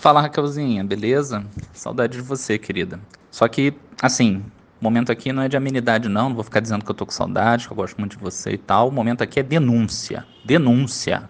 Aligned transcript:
Fala 0.00 0.22
Raquelzinha, 0.22 0.82
beleza? 0.82 1.44
Saudade 1.74 2.16
de 2.16 2.22
você, 2.22 2.56
querida. 2.56 2.98
Só 3.30 3.46
que, 3.46 3.74
assim, 4.00 4.42
o 4.80 4.84
momento 4.84 5.12
aqui 5.12 5.30
não 5.30 5.42
é 5.42 5.48
de 5.48 5.58
amenidade, 5.58 6.08
não. 6.08 6.30
Não 6.30 6.34
vou 6.34 6.42
ficar 6.42 6.60
dizendo 6.60 6.82
que 6.82 6.90
eu 6.90 6.94
tô 6.94 7.04
com 7.04 7.12
saudade, 7.12 7.66
que 7.66 7.72
eu 7.74 7.76
gosto 7.76 7.98
muito 7.98 8.16
de 8.16 8.22
você 8.22 8.52
e 8.52 8.56
tal. 8.56 8.88
O 8.88 8.90
momento 8.92 9.22
aqui 9.22 9.40
é 9.40 9.42
denúncia. 9.42 10.24
Denúncia. 10.42 11.28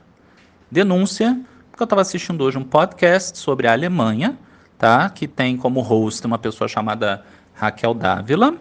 Denúncia, 0.71 1.37
porque 1.69 1.83
eu 1.83 1.85
estava 1.85 2.01
assistindo 2.01 2.45
hoje 2.45 2.59
um 2.59 2.63
podcast 2.63 3.37
sobre 3.37 3.67
a 3.67 3.73
Alemanha, 3.73 4.39
tá? 4.79 5.11
Que 5.11 5.27
tem 5.27 5.57
como 5.57 5.81
host 5.81 6.25
uma 6.25 6.39
pessoa 6.39 6.69
chamada 6.69 7.25
Raquel 7.53 7.93
Dávila. 7.93 8.55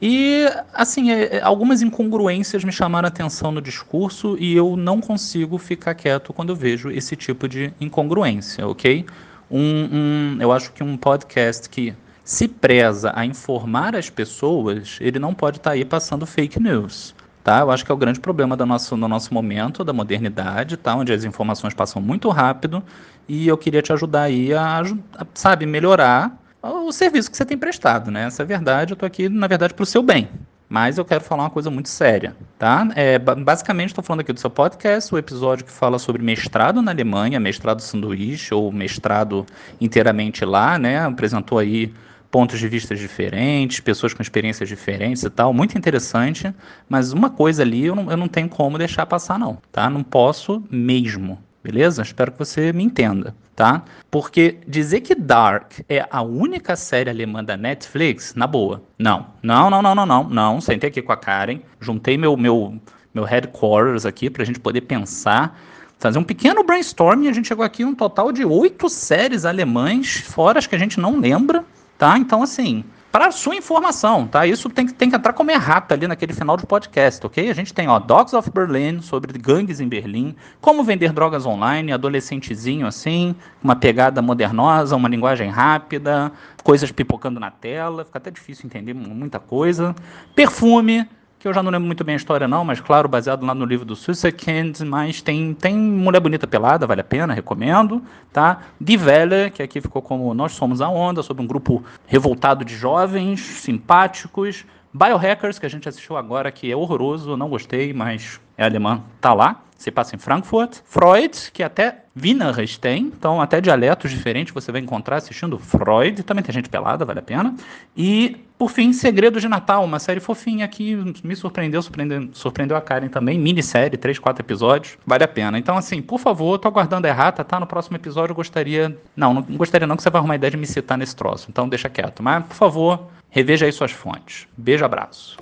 E, 0.00 0.46
assim, 0.72 1.10
é, 1.10 1.38
é, 1.38 1.42
algumas 1.42 1.82
incongruências 1.82 2.62
me 2.62 2.70
chamaram 2.70 3.06
a 3.06 3.08
atenção 3.08 3.50
no 3.50 3.60
discurso 3.60 4.36
e 4.38 4.54
eu 4.54 4.76
não 4.76 5.00
consigo 5.00 5.58
ficar 5.58 5.96
quieto 5.96 6.32
quando 6.32 6.50
eu 6.50 6.56
vejo 6.56 6.92
esse 6.92 7.16
tipo 7.16 7.48
de 7.48 7.74
incongruência, 7.80 8.68
ok? 8.68 9.04
Um, 9.52 9.88
um, 9.92 10.38
eu 10.40 10.50
acho 10.50 10.72
que 10.72 10.82
um 10.82 10.96
podcast 10.96 11.68
que 11.68 11.94
se 12.24 12.48
preza 12.48 13.12
a 13.14 13.26
informar 13.26 13.94
as 13.94 14.08
pessoas, 14.08 14.96
ele 14.98 15.18
não 15.18 15.34
pode 15.34 15.58
estar 15.58 15.70
tá 15.70 15.74
aí 15.74 15.84
passando 15.84 16.24
fake 16.24 16.58
news. 16.58 17.14
Tá? 17.44 17.60
Eu 17.60 17.70
acho 17.70 17.84
que 17.84 17.92
é 17.92 17.94
o 17.94 17.98
grande 17.98 18.18
problema 18.18 18.56
do 18.56 18.64
nosso, 18.64 18.96
no 18.96 19.06
nosso 19.06 19.34
momento, 19.34 19.84
da 19.84 19.92
modernidade, 19.92 20.76
tá? 20.76 20.94
onde 20.94 21.12
as 21.12 21.24
informações 21.24 21.74
passam 21.74 22.00
muito 22.00 22.30
rápido, 22.30 22.82
e 23.28 23.46
eu 23.46 23.58
queria 23.58 23.82
te 23.82 23.92
ajudar 23.92 24.22
aí 24.22 24.54
a, 24.54 24.80
a 24.80 25.26
sabe, 25.34 25.66
melhorar 25.66 26.40
o 26.62 26.90
serviço 26.92 27.30
que 27.30 27.36
você 27.36 27.44
tem 27.44 27.58
prestado, 27.58 28.10
né? 28.10 28.26
Essa 28.26 28.42
é 28.42 28.44
a 28.44 28.46
verdade, 28.46 28.92
eu 28.92 28.94
estou 28.94 29.06
aqui, 29.06 29.28
na 29.28 29.48
verdade, 29.48 29.74
para 29.74 29.82
o 29.82 29.86
seu 29.86 30.02
bem. 30.02 30.28
Mas 30.72 30.96
eu 30.96 31.04
quero 31.04 31.22
falar 31.22 31.42
uma 31.42 31.50
coisa 31.50 31.70
muito 31.70 31.90
séria, 31.90 32.34
tá? 32.58 32.88
É, 32.96 33.18
basicamente, 33.18 33.88
estou 33.88 34.02
falando 34.02 34.20
aqui 34.20 34.32
do 34.32 34.40
seu 34.40 34.48
podcast, 34.48 35.14
o 35.14 35.18
episódio 35.18 35.66
que 35.66 35.70
fala 35.70 35.98
sobre 35.98 36.22
mestrado 36.22 36.80
na 36.80 36.92
Alemanha, 36.92 37.38
mestrado 37.38 37.80
sanduíche 37.80 38.54
ou 38.54 38.72
mestrado 38.72 39.44
inteiramente 39.78 40.46
lá, 40.46 40.78
né? 40.78 41.00
Apresentou 41.04 41.58
aí 41.58 41.92
pontos 42.30 42.58
de 42.58 42.66
vista 42.68 42.96
diferentes, 42.96 43.80
pessoas 43.80 44.14
com 44.14 44.22
experiências 44.22 44.66
diferentes 44.66 45.22
e 45.22 45.28
tal, 45.28 45.52
muito 45.52 45.76
interessante, 45.76 46.50
mas 46.88 47.12
uma 47.12 47.28
coisa 47.28 47.62
ali 47.62 47.84
eu 47.84 47.94
não, 47.94 48.10
eu 48.10 48.16
não 48.16 48.26
tenho 48.26 48.48
como 48.48 48.78
deixar 48.78 49.04
passar 49.04 49.38
não, 49.38 49.58
tá? 49.70 49.90
Não 49.90 50.02
posso 50.02 50.64
mesmo, 50.70 51.38
beleza? 51.62 52.02
Espero 52.02 52.32
que 52.32 52.38
você 52.38 52.72
me 52.72 52.82
entenda 52.84 53.34
tá? 53.54 53.84
Porque 54.10 54.58
dizer 54.66 55.00
que 55.00 55.14
Dark 55.14 55.72
é 55.88 56.06
a 56.10 56.22
única 56.22 56.76
série 56.76 57.10
alemã 57.10 57.44
da 57.44 57.56
Netflix, 57.56 58.34
na 58.34 58.46
boa. 58.46 58.82
Não. 58.98 59.26
Não, 59.42 59.70
não, 59.70 59.82
não, 59.82 59.94
não, 59.94 60.06
não. 60.06 60.24
Não. 60.28 60.60
Sentei 60.60 60.88
aqui 60.88 61.02
com 61.02 61.12
a 61.12 61.16
Karen, 61.16 61.60
juntei 61.80 62.16
meu, 62.16 62.36
meu, 62.36 62.80
meu 63.14 63.24
headquarters 63.24 64.06
aqui 64.06 64.30
pra 64.30 64.44
gente 64.44 64.60
poder 64.60 64.82
pensar. 64.82 65.58
Fazer 65.98 66.18
um 66.18 66.24
pequeno 66.24 66.64
brainstorming, 66.64 67.28
a 67.28 67.32
gente 67.32 67.46
chegou 67.46 67.64
aqui 67.64 67.84
um 67.84 67.94
total 67.94 68.32
de 68.32 68.44
oito 68.44 68.88
séries 68.88 69.44
alemães, 69.44 70.16
fora 70.16 70.58
as 70.58 70.66
que 70.66 70.74
a 70.74 70.78
gente 70.78 70.98
não 70.98 71.20
lembra, 71.20 71.64
tá? 71.96 72.18
Então, 72.18 72.42
assim, 72.42 72.82
para 73.12 73.30
sua 73.30 73.54
informação, 73.54 74.26
tá? 74.26 74.46
Isso 74.46 74.70
tem, 74.70 74.86
tem 74.88 75.10
que 75.10 75.14
entrar 75.14 75.34
como 75.34 75.50
errata 75.50 75.94
ali 75.94 76.08
naquele 76.08 76.32
final 76.32 76.56
do 76.56 76.66
podcast, 76.66 77.24
ok? 77.26 77.50
A 77.50 77.52
gente 77.52 77.74
tem, 77.74 77.86
ó, 77.86 77.98
Dogs 77.98 78.34
of 78.34 78.50
Berlin, 78.50 79.02
sobre 79.02 79.38
gangues 79.38 79.80
em 79.80 79.86
Berlim, 79.86 80.34
como 80.62 80.82
vender 80.82 81.12
drogas 81.12 81.44
online, 81.44 81.92
adolescentezinho 81.92 82.86
assim, 82.86 83.36
uma 83.62 83.76
pegada 83.76 84.22
modernosa, 84.22 84.96
uma 84.96 85.10
linguagem 85.10 85.50
rápida, 85.50 86.32
coisas 86.64 86.90
pipocando 86.90 87.38
na 87.38 87.50
tela, 87.50 88.02
fica 88.06 88.16
até 88.16 88.30
difícil 88.30 88.64
entender 88.64 88.94
muita 88.94 89.38
coisa. 89.38 89.94
Perfume, 90.34 91.06
que 91.42 91.48
eu 91.48 91.52
já 91.52 91.60
não 91.60 91.72
lembro 91.72 91.88
muito 91.88 92.04
bem 92.04 92.12
a 92.12 92.16
história 92.16 92.46
não, 92.46 92.64
mas 92.64 92.80
claro, 92.80 93.08
baseado 93.08 93.44
lá 93.44 93.52
no 93.52 93.64
livro 93.64 93.84
do 93.84 93.96
Sussekend, 93.96 94.84
mas 94.84 95.20
tem, 95.20 95.52
tem 95.52 95.76
Mulher 95.76 96.20
Bonita 96.20 96.46
Pelada, 96.46 96.86
vale 96.86 97.00
a 97.00 97.04
pena, 97.04 97.34
recomendo, 97.34 98.00
tá? 98.32 98.60
Die 98.80 98.96
Welle, 98.96 99.50
que 99.50 99.60
aqui 99.60 99.80
ficou 99.80 100.00
como 100.00 100.32
Nós 100.34 100.52
Somos 100.52 100.80
a 100.80 100.88
Onda, 100.88 101.20
sobre 101.20 101.42
um 101.42 101.46
grupo 101.46 101.84
revoltado 102.06 102.64
de 102.64 102.76
jovens, 102.76 103.40
simpáticos, 103.40 104.64
Biohackers, 104.92 105.58
que 105.58 105.66
a 105.66 105.70
gente 105.70 105.88
assistiu 105.88 106.16
agora, 106.16 106.50
que 106.50 106.70
é 106.70 106.76
horroroso, 106.76 107.36
não 107.36 107.48
gostei, 107.48 107.92
mas 107.92 108.40
é 108.56 108.64
alemã, 108.64 109.02
tá 109.20 109.32
lá 109.32 109.62
se 109.82 109.90
passa 109.90 110.14
em 110.14 110.18
Frankfurt. 110.18 110.78
Freud, 110.84 111.50
que 111.52 111.62
até 111.62 112.04
Wienerres 112.16 112.78
tem, 112.78 113.06
então 113.06 113.40
até 113.40 113.60
dialetos 113.60 114.10
diferentes 114.10 114.54
você 114.54 114.70
vai 114.70 114.80
encontrar 114.80 115.16
assistindo 115.16 115.58
Freud, 115.58 116.22
também 116.22 116.44
tem 116.44 116.54
gente 116.54 116.68
pelada, 116.68 117.04
vale 117.04 117.18
a 117.18 117.22
pena. 117.22 117.54
E, 117.96 118.36
por 118.56 118.70
fim, 118.70 118.92
Segredos 118.92 119.42
de 119.42 119.48
Natal, 119.48 119.84
uma 119.84 119.98
série 119.98 120.20
fofinha 120.20 120.68
que 120.68 120.94
me 121.24 121.34
surpreendeu, 121.34 121.82
surpreendeu, 121.82 122.28
surpreendeu 122.32 122.76
a 122.76 122.80
Karen 122.80 123.08
também, 123.08 123.38
minissérie, 123.38 123.98
três, 123.98 124.20
quatro 124.20 124.44
episódios, 124.44 124.96
vale 125.04 125.24
a 125.24 125.28
pena. 125.28 125.58
Então, 125.58 125.76
assim, 125.76 126.00
por 126.00 126.20
favor, 126.20 126.58
tô 126.58 126.68
aguardando 126.68 127.08
a 127.08 127.10
errata, 127.10 127.42
tá? 127.42 127.58
No 127.58 127.66
próximo 127.66 127.96
episódio 127.96 128.32
eu 128.32 128.36
gostaria... 128.36 128.96
Não, 129.16 129.34
não 129.34 129.42
gostaria 129.42 129.86
não 129.86 129.96
que 129.96 130.02
você 130.02 130.10
vai 130.10 130.20
arrumar 130.20 130.36
ideia 130.36 130.52
de 130.52 130.56
me 130.56 130.66
citar 130.66 130.96
nesse 130.96 131.16
troço, 131.16 131.48
então 131.50 131.68
deixa 131.68 131.88
quieto. 131.88 132.22
Mas, 132.22 132.44
por 132.44 132.54
favor, 132.54 133.08
reveja 133.32 133.64
aí 133.64 133.72
suas 133.72 133.90
fontes. 133.90 134.46
Beijo, 134.56 134.84
abraço. 134.84 135.38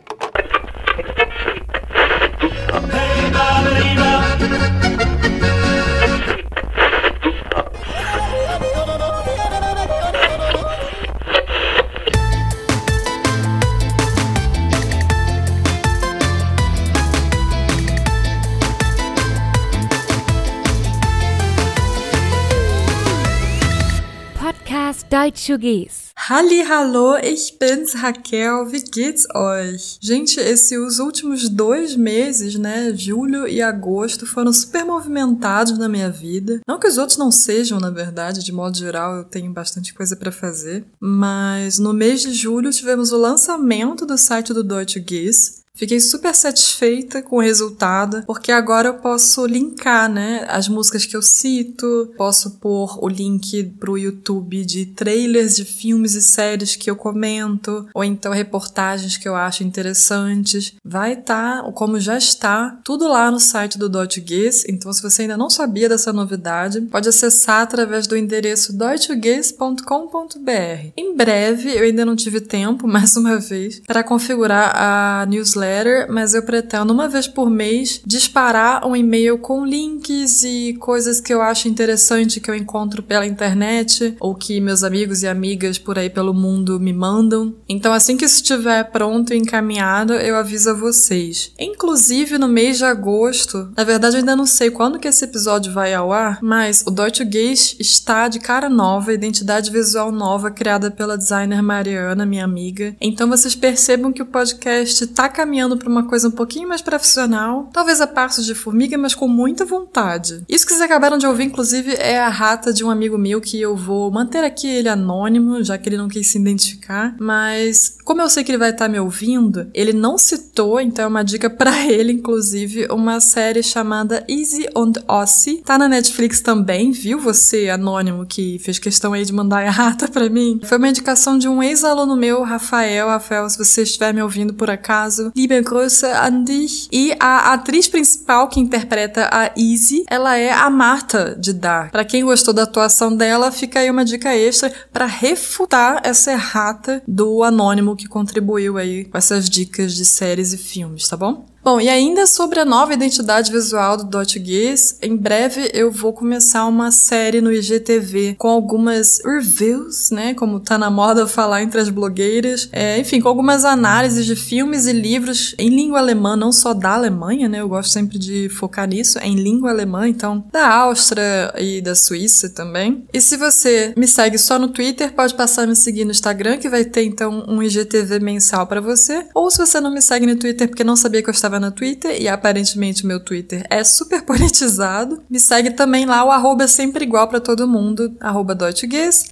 Deutschugis. 25.10 26.10
Halli, 26.14 26.62
hallo, 26.68 27.16
ich 27.16 27.58
bin's, 27.58 27.94
Raquel, 27.96 28.70
wie 28.70 28.84
geht's 28.84 29.26
euch? 29.34 29.98
Gente, 30.00 30.38
esses 30.38 31.00
últimos 31.00 31.48
dois 31.48 31.96
meses, 31.96 32.54
né, 32.54 32.94
julho 32.94 33.48
e 33.48 33.60
agosto, 33.60 34.24
foram 34.24 34.52
super 34.52 34.84
movimentados 34.84 35.76
na 35.76 35.88
minha 35.88 36.08
vida. 36.08 36.60
Não 36.68 36.78
que 36.78 36.86
os 36.86 36.96
outros 36.96 37.18
não 37.18 37.32
sejam, 37.32 37.80
na 37.80 37.90
verdade, 37.90 38.44
de 38.44 38.52
modo 38.52 38.78
geral 38.78 39.16
eu 39.16 39.24
tenho 39.24 39.52
bastante 39.52 39.92
coisa 39.92 40.14
para 40.14 40.30
fazer. 40.30 40.84
Mas 41.00 41.80
no 41.80 41.92
mês 41.92 42.20
de 42.20 42.32
julho 42.32 42.70
tivemos 42.70 43.10
o 43.10 43.18
lançamento 43.18 44.06
do 44.06 44.16
site 44.16 44.54
do 44.54 44.62
Deutsche 44.62 45.04
Geese, 45.04 45.59
Fiquei 45.74 45.98
super 45.98 46.34
satisfeita 46.34 47.22
com 47.22 47.36
o 47.36 47.40
resultado, 47.40 48.22
porque 48.26 48.52
agora 48.52 48.88
eu 48.88 48.94
posso 48.94 49.46
linkar, 49.46 50.10
né, 50.10 50.44
as 50.48 50.68
músicas 50.68 51.06
que 51.06 51.16
eu 51.16 51.22
cito, 51.22 52.12
posso 52.16 52.58
pôr 52.58 53.02
o 53.02 53.08
link 53.08 53.64
pro 53.78 53.96
YouTube 53.96 54.64
de 54.64 54.86
trailers 54.86 55.56
de 55.56 55.64
filmes 55.64 56.14
e 56.14 56.22
séries 56.22 56.76
que 56.76 56.90
eu 56.90 56.96
comento, 56.96 57.88
ou 57.94 58.04
então 58.04 58.32
reportagens 58.32 59.16
que 59.16 59.28
eu 59.28 59.34
acho 59.34 59.64
interessantes. 59.64 60.74
Vai 60.84 61.14
estar, 61.14 61.62
tá, 61.62 61.72
como 61.72 61.98
já 61.98 62.18
está, 62.18 62.78
tudo 62.84 63.08
lá 63.08 63.30
no 63.30 63.40
site 63.40 63.78
do 63.78 63.88
Deutschgees, 63.88 64.64
então 64.68 64.92
se 64.92 65.00
você 65.00 65.22
ainda 65.22 65.36
não 65.36 65.48
sabia 65.48 65.88
dessa 65.88 66.12
novidade, 66.12 66.80
pode 66.82 67.08
acessar 67.08 67.62
através 67.62 68.06
do 68.06 68.16
endereço 68.16 68.76
deutschgees.com.br. 68.76 70.92
Em 70.96 71.16
breve, 71.16 71.74
eu 71.74 71.84
ainda 71.84 72.04
não 72.04 72.16
tive 72.16 72.40
tempo, 72.40 72.86
mais 72.90 73.16
uma 73.16 73.38
vez, 73.38 73.80
para 73.86 74.04
configurar 74.04 74.72
a 74.76 75.26
newsletter 75.26 75.59
newsletter, 75.60 76.06
mas 76.10 76.34
eu 76.34 76.42
pretendo 76.42 76.92
uma 76.92 77.08
vez 77.08 77.28
por 77.28 77.50
mês 77.50 78.00
disparar 78.04 78.86
um 78.86 78.96
e-mail 78.96 79.38
com 79.38 79.64
links 79.64 80.42
e 80.42 80.76
coisas 80.80 81.20
que 81.20 81.32
eu 81.32 81.42
acho 81.42 81.68
interessante 81.68 82.40
que 82.40 82.50
eu 82.50 82.54
encontro 82.54 83.02
pela 83.02 83.26
internet 83.26 84.16
ou 84.18 84.34
que 84.34 84.60
meus 84.60 84.82
amigos 84.82 85.22
e 85.22 85.28
amigas 85.28 85.78
por 85.78 85.98
aí 85.98 86.08
pelo 86.08 86.32
mundo 86.32 86.80
me 86.80 86.92
mandam. 86.92 87.54
Então 87.68 87.92
assim 87.92 88.16
que 88.16 88.24
isso 88.24 88.36
estiver 88.36 88.84
pronto 88.84 89.34
e 89.34 89.36
encaminhado, 89.36 90.14
eu 90.14 90.36
aviso 90.36 90.70
a 90.70 90.74
vocês. 90.74 91.52
Inclusive 91.58 92.38
no 92.38 92.48
mês 92.48 92.78
de 92.78 92.84
agosto, 92.84 93.70
na 93.76 93.84
verdade 93.84 94.16
eu 94.16 94.20
ainda 94.20 94.36
não 94.36 94.46
sei 94.46 94.70
quando 94.70 94.98
que 94.98 95.08
esse 95.08 95.24
episódio 95.24 95.72
vai 95.72 95.92
ao 95.92 96.12
ar, 96.12 96.38
mas 96.42 96.82
o 96.86 96.90
Deutsche 96.90 97.28
Geis 97.30 97.76
está 97.78 98.28
de 98.28 98.38
cara 98.38 98.68
nova, 98.68 99.12
identidade 99.12 99.70
visual 99.70 100.10
nova 100.10 100.50
criada 100.50 100.90
pela 100.90 101.18
designer 101.18 101.62
Mariana, 101.62 102.24
minha 102.24 102.44
amiga. 102.44 102.96
Então 103.00 103.28
vocês 103.28 103.54
percebam 103.54 104.12
que 104.12 104.22
o 104.22 104.26
podcast 104.26 105.06
tá 105.08 105.28
caminhando 105.28 105.49
caminhando 105.50 105.76
para 105.76 105.88
uma 105.88 106.04
coisa 106.04 106.28
um 106.28 106.30
pouquinho 106.30 106.68
mais 106.68 106.80
profissional, 106.80 107.68
talvez 107.72 108.00
a 108.00 108.06
passos 108.06 108.46
de 108.46 108.54
formiga, 108.54 108.96
mas 108.96 109.16
com 109.16 109.26
muita 109.26 109.64
vontade. 109.64 110.44
Isso 110.48 110.64
que 110.64 110.72
vocês 110.72 110.80
acabaram 110.80 111.18
de 111.18 111.26
ouvir, 111.26 111.44
inclusive, 111.44 111.92
é 111.94 112.20
a 112.20 112.28
rata 112.28 112.72
de 112.72 112.84
um 112.84 112.90
amigo 112.90 113.18
meu 113.18 113.40
que 113.40 113.60
eu 113.60 113.74
vou 113.74 114.12
manter 114.12 114.44
aqui 114.44 114.68
ele 114.68 114.88
anônimo, 114.88 115.62
já 115.64 115.76
que 115.76 115.88
ele 115.88 115.96
não 115.96 116.08
quis 116.08 116.28
se 116.28 116.38
identificar, 116.38 117.16
mas 117.18 117.96
como 118.04 118.22
eu 118.22 118.28
sei 118.28 118.44
que 118.44 118.52
ele 118.52 118.58
vai 118.58 118.70
estar 118.70 118.88
me 118.88 119.00
ouvindo, 119.00 119.68
ele 119.74 119.92
não 119.92 120.16
citou, 120.16 120.80
então 120.80 121.04
é 121.04 121.08
uma 121.08 121.24
dica 121.24 121.50
para 121.50 121.84
ele, 121.84 122.12
inclusive, 122.12 122.86
uma 122.90 123.18
série 123.18 123.62
chamada 123.62 124.24
Easy 124.28 124.68
on 124.76 124.92
Ossie. 125.08 125.62
Tá 125.64 125.76
na 125.76 125.88
Netflix 125.88 126.40
também, 126.40 126.92
viu 126.92 127.18
você, 127.18 127.68
anônimo, 127.70 128.24
que 128.24 128.58
fez 128.60 128.78
questão 128.78 129.12
aí 129.12 129.24
de 129.24 129.32
mandar 129.32 129.66
a 129.66 129.70
rata 129.70 130.06
para 130.06 130.28
mim? 130.28 130.60
Foi 130.64 130.78
uma 130.78 130.88
indicação 130.88 131.36
de 131.36 131.48
um 131.48 131.60
ex-aluno 131.60 132.16
meu, 132.16 132.42
Rafael. 132.44 133.08
Rafael, 133.08 133.50
se 133.50 133.58
você 133.58 133.82
estiver 133.82 134.14
me 134.14 134.22
ouvindo 134.22 134.54
por 134.54 134.70
acaso, 134.70 135.32
Liebe 135.40 135.62
Grüße 135.62 136.06
an 136.06 136.44
dich. 136.44 136.86
E 136.92 137.14
a 137.18 137.54
atriz 137.54 137.88
principal 137.88 138.46
que 138.46 138.60
interpreta 138.60 139.26
a 139.32 139.50
Easy, 139.56 140.04
ela 140.06 140.36
é 140.36 140.52
a 140.52 140.68
Marta 140.68 141.34
de 141.34 141.54
Dark. 141.54 141.92
Para 141.92 142.04
quem 142.04 142.22
gostou 142.22 142.52
da 142.52 142.64
atuação 142.64 143.16
dela, 143.16 143.50
fica 143.50 143.80
aí 143.80 143.90
uma 143.90 144.04
dica 144.04 144.36
extra 144.36 144.70
para 144.92 145.06
refutar 145.06 146.02
essa 146.04 146.30
errata 146.30 147.02
do 147.08 147.42
anônimo 147.42 147.96
que 147.96 148.06
contribuiu 148.06 148.76
aí 148.76 149.06
com 149.06 149.16
essas 149.16 149.48
dicas 149.48 149.94
de 149.94 150.04
séries 150.04 150.52
e 150.52 150.58
filmes, 150.58 151.08
tá 151.08 151.16
bom? 151.16 151.46
Bom, 151.62 151.78
e 151.78 151.90
ainda 151.90 152.26
sobre 152.26 152.58
a 152.58 152.64
nova 152.64 152.94
identidade 152.94 153.52
visual 153.52 153.98
do 153.98 154.04
Dotguês, 154.04 154.96
em 155.02 155.14
breve 155.14 155.70
eu 155.74 155.92
vou 155.92 156.10
começar 156.10 156.64
uma 156.64 156.90
série 156.90 157.42
no 157.42 157.52
IGTV 157.52 158.36
com 158.38 158.48
algumas 158.48 159.20
reviews, 159.22 160.10
né, 160.10 160.32
como 160.32 160.58
tá 160.58 160.78
na 160.78 160.90
moda 160.90 161.26
falar 161.26 161.62
entre 161.62 161.78
as 161.78 161.90
blogueiras, 161.90 162.66
é, 162.72 162.98
enfim, 162.98 163.20
com 163.20 163.28
algumas 163.28 163.66
análises 163.66 164.24
de 164.24 164.34
filmes 164.34 164.86
e 164.86 164.92
livros 164.94 165.54
em 165.58 165.68
língua 165.68 165.98
alemã, 165.98 166.34
não 166.34 166.50
só 166.50 166.72
da 166.72 166.94
Alemanha, 166.94 167.46
né, 167.46 167.60
eu 167.60 167.68
gosto 167.68 167.92
sempre 167.92 168.18
de 168.18 168.48
focar 168.48 168.88
nisso, 168.88 169.18
em 169.18 169.34
língua 169.34 169.68
alemã, 169.68 170.08
então 170.08 170.42
da 170.50 170.66
Áustria 170.66 171.52
e 171.58 171.82
da 171.82 171.94
Suíça 171.94 172.48
também. 172.48 173.04
E 173.12 173.20
se 173.20 173.36
você 173.36 173.92
me 173.98 174.08
segue 174.08 174.38
só 174.38 174.58
no 174.58 174.68
Twitter, 174.68 175.12
pode 175.12 175.34
passar 175.34 175.64
a 175.64 175.66
me 175.66 175.76
seguir 175.76 176.06
no 176.06 176.10
Instagram, 176.10 176.56
que 176.56 176.70
vai 176.70 176.86
ter 176.86 177.04
então 177.04 177.44
um 177.46 177.62
IGTV 177.62 178.18
mensal 178.18 178.66
para 178.66 178.80
você, 178.80 179.26
ou 179.34 179.50
se 179.50 179.58
você 179.58 179.78
não 179.78 179.92
me 179.92 180.00
segue 180.00 180.26
no 180.26 180.36
Twitter 180.36 180.66
porque 180.66 180.82
não 180.82 180.96
sabia 180.96 181.22
que 181.22 181.28
eu 181.28 181.34
estava 181.34 181.49
estava 181.50 181.58
no 181.58 181.72
Twitter 181.72 182.20
e 182.20 182.28
aparentemente 182.28 183.04
meu 183.04 183.18
Twitter 183.18 183.66
é 183.68 183.82
super 183.82 184.22
politizado. 184.24 185.20
Me 185.28 185.40
segue 185.40 185.70
também 185.72 186.06
lá, 186.06 186.24
o 186.24 186.30
arroba 186.30 186.64
é 186.64 186.66
sempre 186.68 187.04
igual 187.04 187.26
para 187.26 187.40
todo 187.40 187.66
mundo, 187.66 188.14
arroba 188.20 188.56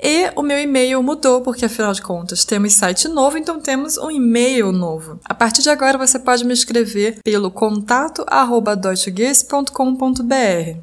E 0.02 0.30
o 0.34 0.42
meu 0.42 0.58
e-mail 0.58 1.02
mudou, 1.02 1.40
porque 1.42 1.66
afinal 1.66 1.92
de 1.92 2.02
contas 2.02 2.44
temos 2.44 2.74
site 2.74 3.06
novo, 3.06 3.38
então 3.38 3.60
temos 3.60 3.96
um 3.98 4.10
e-mail 4.10 4.72
novo. 4.72 5.20
A 5.24 5.34
partir 5.34 5.62
de 5.62 5.70
agora 5.70 5.96
você 5.96 6.18
pode 6.18 6.44
me 6.44 6.52
escrever 6.52 7.20
pelo 7.22 7.50
contato 7.50 8.24
arroba 8.26 8.78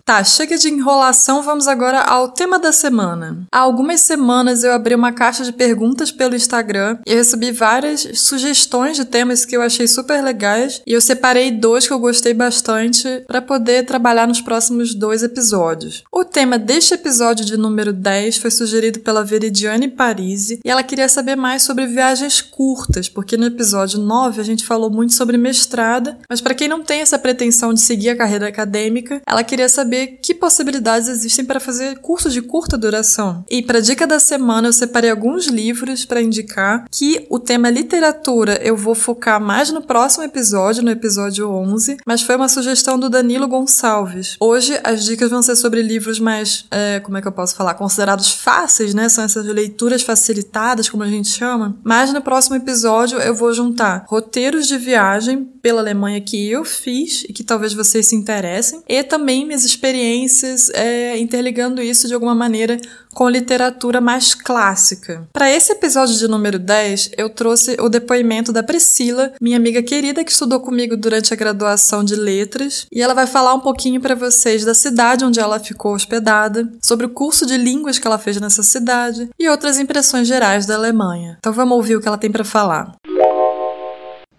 Tá, 0.05 0.23
chega 0.23 0.57
de 0.57 0.69
enrolação, 0.69 1.41
vamos 1.41 1.67
agora 1.67 2.01
ao 2.01 2.29
tema 2.29 2.59
da 2.59 2.71
semana. 2.71 3.45
Há 3.51 3.59
algumas 3.59 4.01
semanas 4.01 4.63
eu 4.63 4.71
abri 4.71 4.95
uma 4.95 5.11
caixa 5.11 5.43
de 5.43 5.51
perguntas 5.51 6.11
pelo 6.11 6.35
Instagram 6.35 6.99
e 7.05 7.13
recebi 7.13 7.51
várias 7.51 8.07
sugestões 8.15 8.95
de 8.95 9.05
temas 9.05 9.43
que 9.43 9.55
eu 9.55 9.61
achei 9.61 9.87
super 9.87 10.23
legais 10.23 10.81
e 10.85 10.93
eu 10.93 11.01
separei 11.01 11.24
separei 11.25 11.49
dois 11.49 11.87
que 11.87 11.91
eu 11.91 11.97
gostei 11.97 12.35
bastante 12.35 13.23
para 13.25 13.41
poder 13.41 13.83
trabalhar 13.83 14.27
nos 14.27 14.41
próximos 14.41 14.93
dois 14.93 15.23
episódios. 15.23 16.03
O 16.11 16.23
tema 16.23 16.59
deste 16.59 16.93
episódio 16.93 17.43
de 17.43 17.57
número 17.57 17.91
10 17.91 18.37
foi 18.37 18.51
sugerido 18.51 18.99
pela 18.99 19.23
Veridiane 19.23 19.87
Parisi 19.87 20.59
e 20.63 20.69
ela 20.69 20.83
queria 20.83 21.09
saber 21.09 21.35
mais 21.35 21.63
sobre 21.63 21.87
viagens 21.87 22.43
curtas, 22.43 23.09
porque 23.09 23.37
no 23.37 23.47
episódio 23.47 23.99
9 23.99 24.39
a 24.39 24.43
gente 24.43 24.63
falou 24.63 24.91
muito 24.91 25.13
sobre 25.13 25.35
mestrada, 25.35 26.15
mas 26.29 26.41
para 26.41 26.53
quem 26.53 26.67
não 26.67 26.83
tem 26.83 27.01
essa 27.01 27.17
pretensão 27.17 27.73
de 27.73 27.81
seguir 27.81 28.11
a 28.11 28.15
carreira 28.15 28.47
acadêmica, 28.47 29.19
ela 29.25 29.43
queria 29.43 29.67
saber 29.67 30.19
que 30.21 30.35
possibilidades 30.35 31.07
existem 31.07 31.43
para 31.43 31.59
fazer 31.59 31.97
cursos 32.01 32.33
de 32.33 32.41
curta 32.43 32.77
duração. 32.77 33.43
E 33.49 33.63
para 33.63 33.79
dica 33.79 34.05
da 34.05 34.19
semana 34.19 34.67
eu 34.67 34.73
separei 34.73 35.09
alguns 35.09 35.47
livros 35.47 36.05
para 36.05 36.21
indicar 36.21 36.85
que 36.91 37.25
o 37.31 37.39
tema 37.39 37.71
literatura 37.71 38.59
eu 38.61 38.77
vou 38.77 38.93
focar 38.93 39.41
mais 39.41 39.71
no 39.71 39.81
próximo 39.81 40.23
episódio, 40.23 40.83
no 40.83 40.91
episódio 40.91 41.14
episódio 41.15 41.49
11, 41.49 41.97
mas 42.05 42.21
foi 42.21 42.35
uma 42.35 42.49
sugestão 42.49 42.99
do 42.99 43.09
Danilo 43.09 43.47
Gonçalves. 43.47 44.35
Hoje 44.37 44.77
as 44.83 45.05
dicas 45.05 45.29
vão 45.29 45.41
ser 45.41 45.55
sobre 45.55 45.81
livros 45.81 46.19
mais, 46.19 46.65
é, 46.69 46.99
como 46.99 47.15
é 47.15 47.21
que 47.21 47.27
eu 47.27 47.31
posso 47.31 47.55
falar, 47.55 47.73
considerados 47.75 48.31
fáceis, 48.31 48.93
né? 48.93 49.07
São 49.07 49.23
essas 49.23 49.45
leituras 49.45 50.01
facilitadas, 50.01 50.89
como 50.89 51.03
a 51.03 51.07
gente 51.07 51.29
chama. 51.29 51.77
Mas 51.85 52.11
no 52.11 52.21
próximo 52.21 52.57
episódio 52.57 53.17
eu 53.19 53.33
vou 53.33 53.53
juntar 53.53 54.03
roteiros 54.09 54.67
de 54.67 54.77
viagem 54.77 55.45
pela 55.61 55.79
Alemanha 55.79 56.19
que 56.19 56.49
eu 56.49 56.65
fiz 56.65 57.23
e 57.29 57.31
que 57.31 57.43
talvez 57.43 57.73
vocês 57.73 58.07
se 58.07 58.15
interessem, 58.15 58.83
e 58.87 59.01
também 59.01 59.45
minhas 59.45 59.63
experiências 59.63 60.69
é, 60.71 61.17
interligando 61.17 61.81
isso 61.81 62.07
de 62.07 62.13
alguma 62.13 62.35
maneira 62.35 62.77
com 63.15 63.29
literatura 63.29 64.01
mais 64.01 64.35
clássica. 64.35 65.25
Para 65.31 65.49
esse 65.49 65.71
episódio 65.71 66.17
de 66.17 66.27
número 66.27 66.59
10, 66.59 67.11
eu 67.17 67.29
trouxe 67.29 67.77
o 67.79 67.87
depoimento 67.87 68.51
da 68.51 68.61
Priscila, 68.61 69.31
minha 69.41 69.55
amiga 69.55 69.81
querida 69.81 70.23
que 70.23 70.31
estudou 70.31 70.59
comigo 70.59 70.97
durante 70.97 71.33
a 71.33 71.37
graduação 71.37 72.03
de 72.03 72.13
letras, 72.13 72.85
e 72.91 73.01
ela 73.01 73.13
vai 73.13 73.25
falar 73.25 73.53
um 73.53 73.61
pouquinho 73.61 74.01
para 74.01 74.15
vocês 74.15 74.65
da 74.65 74.73
cidade 74.73 75.23
onde 75.23 75.39
ela 75.39 75.59
ficou 75.59 75.95
hospedada, 75.95 76.69
sobre 76.83 77.05
o 77.05 77.09
curso 77.09 77.45
de 77.45 77.55
línguas 77.55 77.97
que 77.97 78.05
ela 78.05 78.19
fez 78.19 78.39
nessa 78.39 78.61
cidade 78.61 79.29
e 79.39 79.47
outras 79.47 79.79
impressões 79.79 80.27
gerais 80.27 80.65
da 80.65 80.75
Alemanha. 80.75 81.37
Então 81.39 81.53
vamos 81.53 81.77
ouvir 81.77 81.95
o 81.95 82.01
que 82.01 82.07
ela 82.09 82.17
tem 82.17 82.29
para 82.29 82.43
falar 82.43 82.95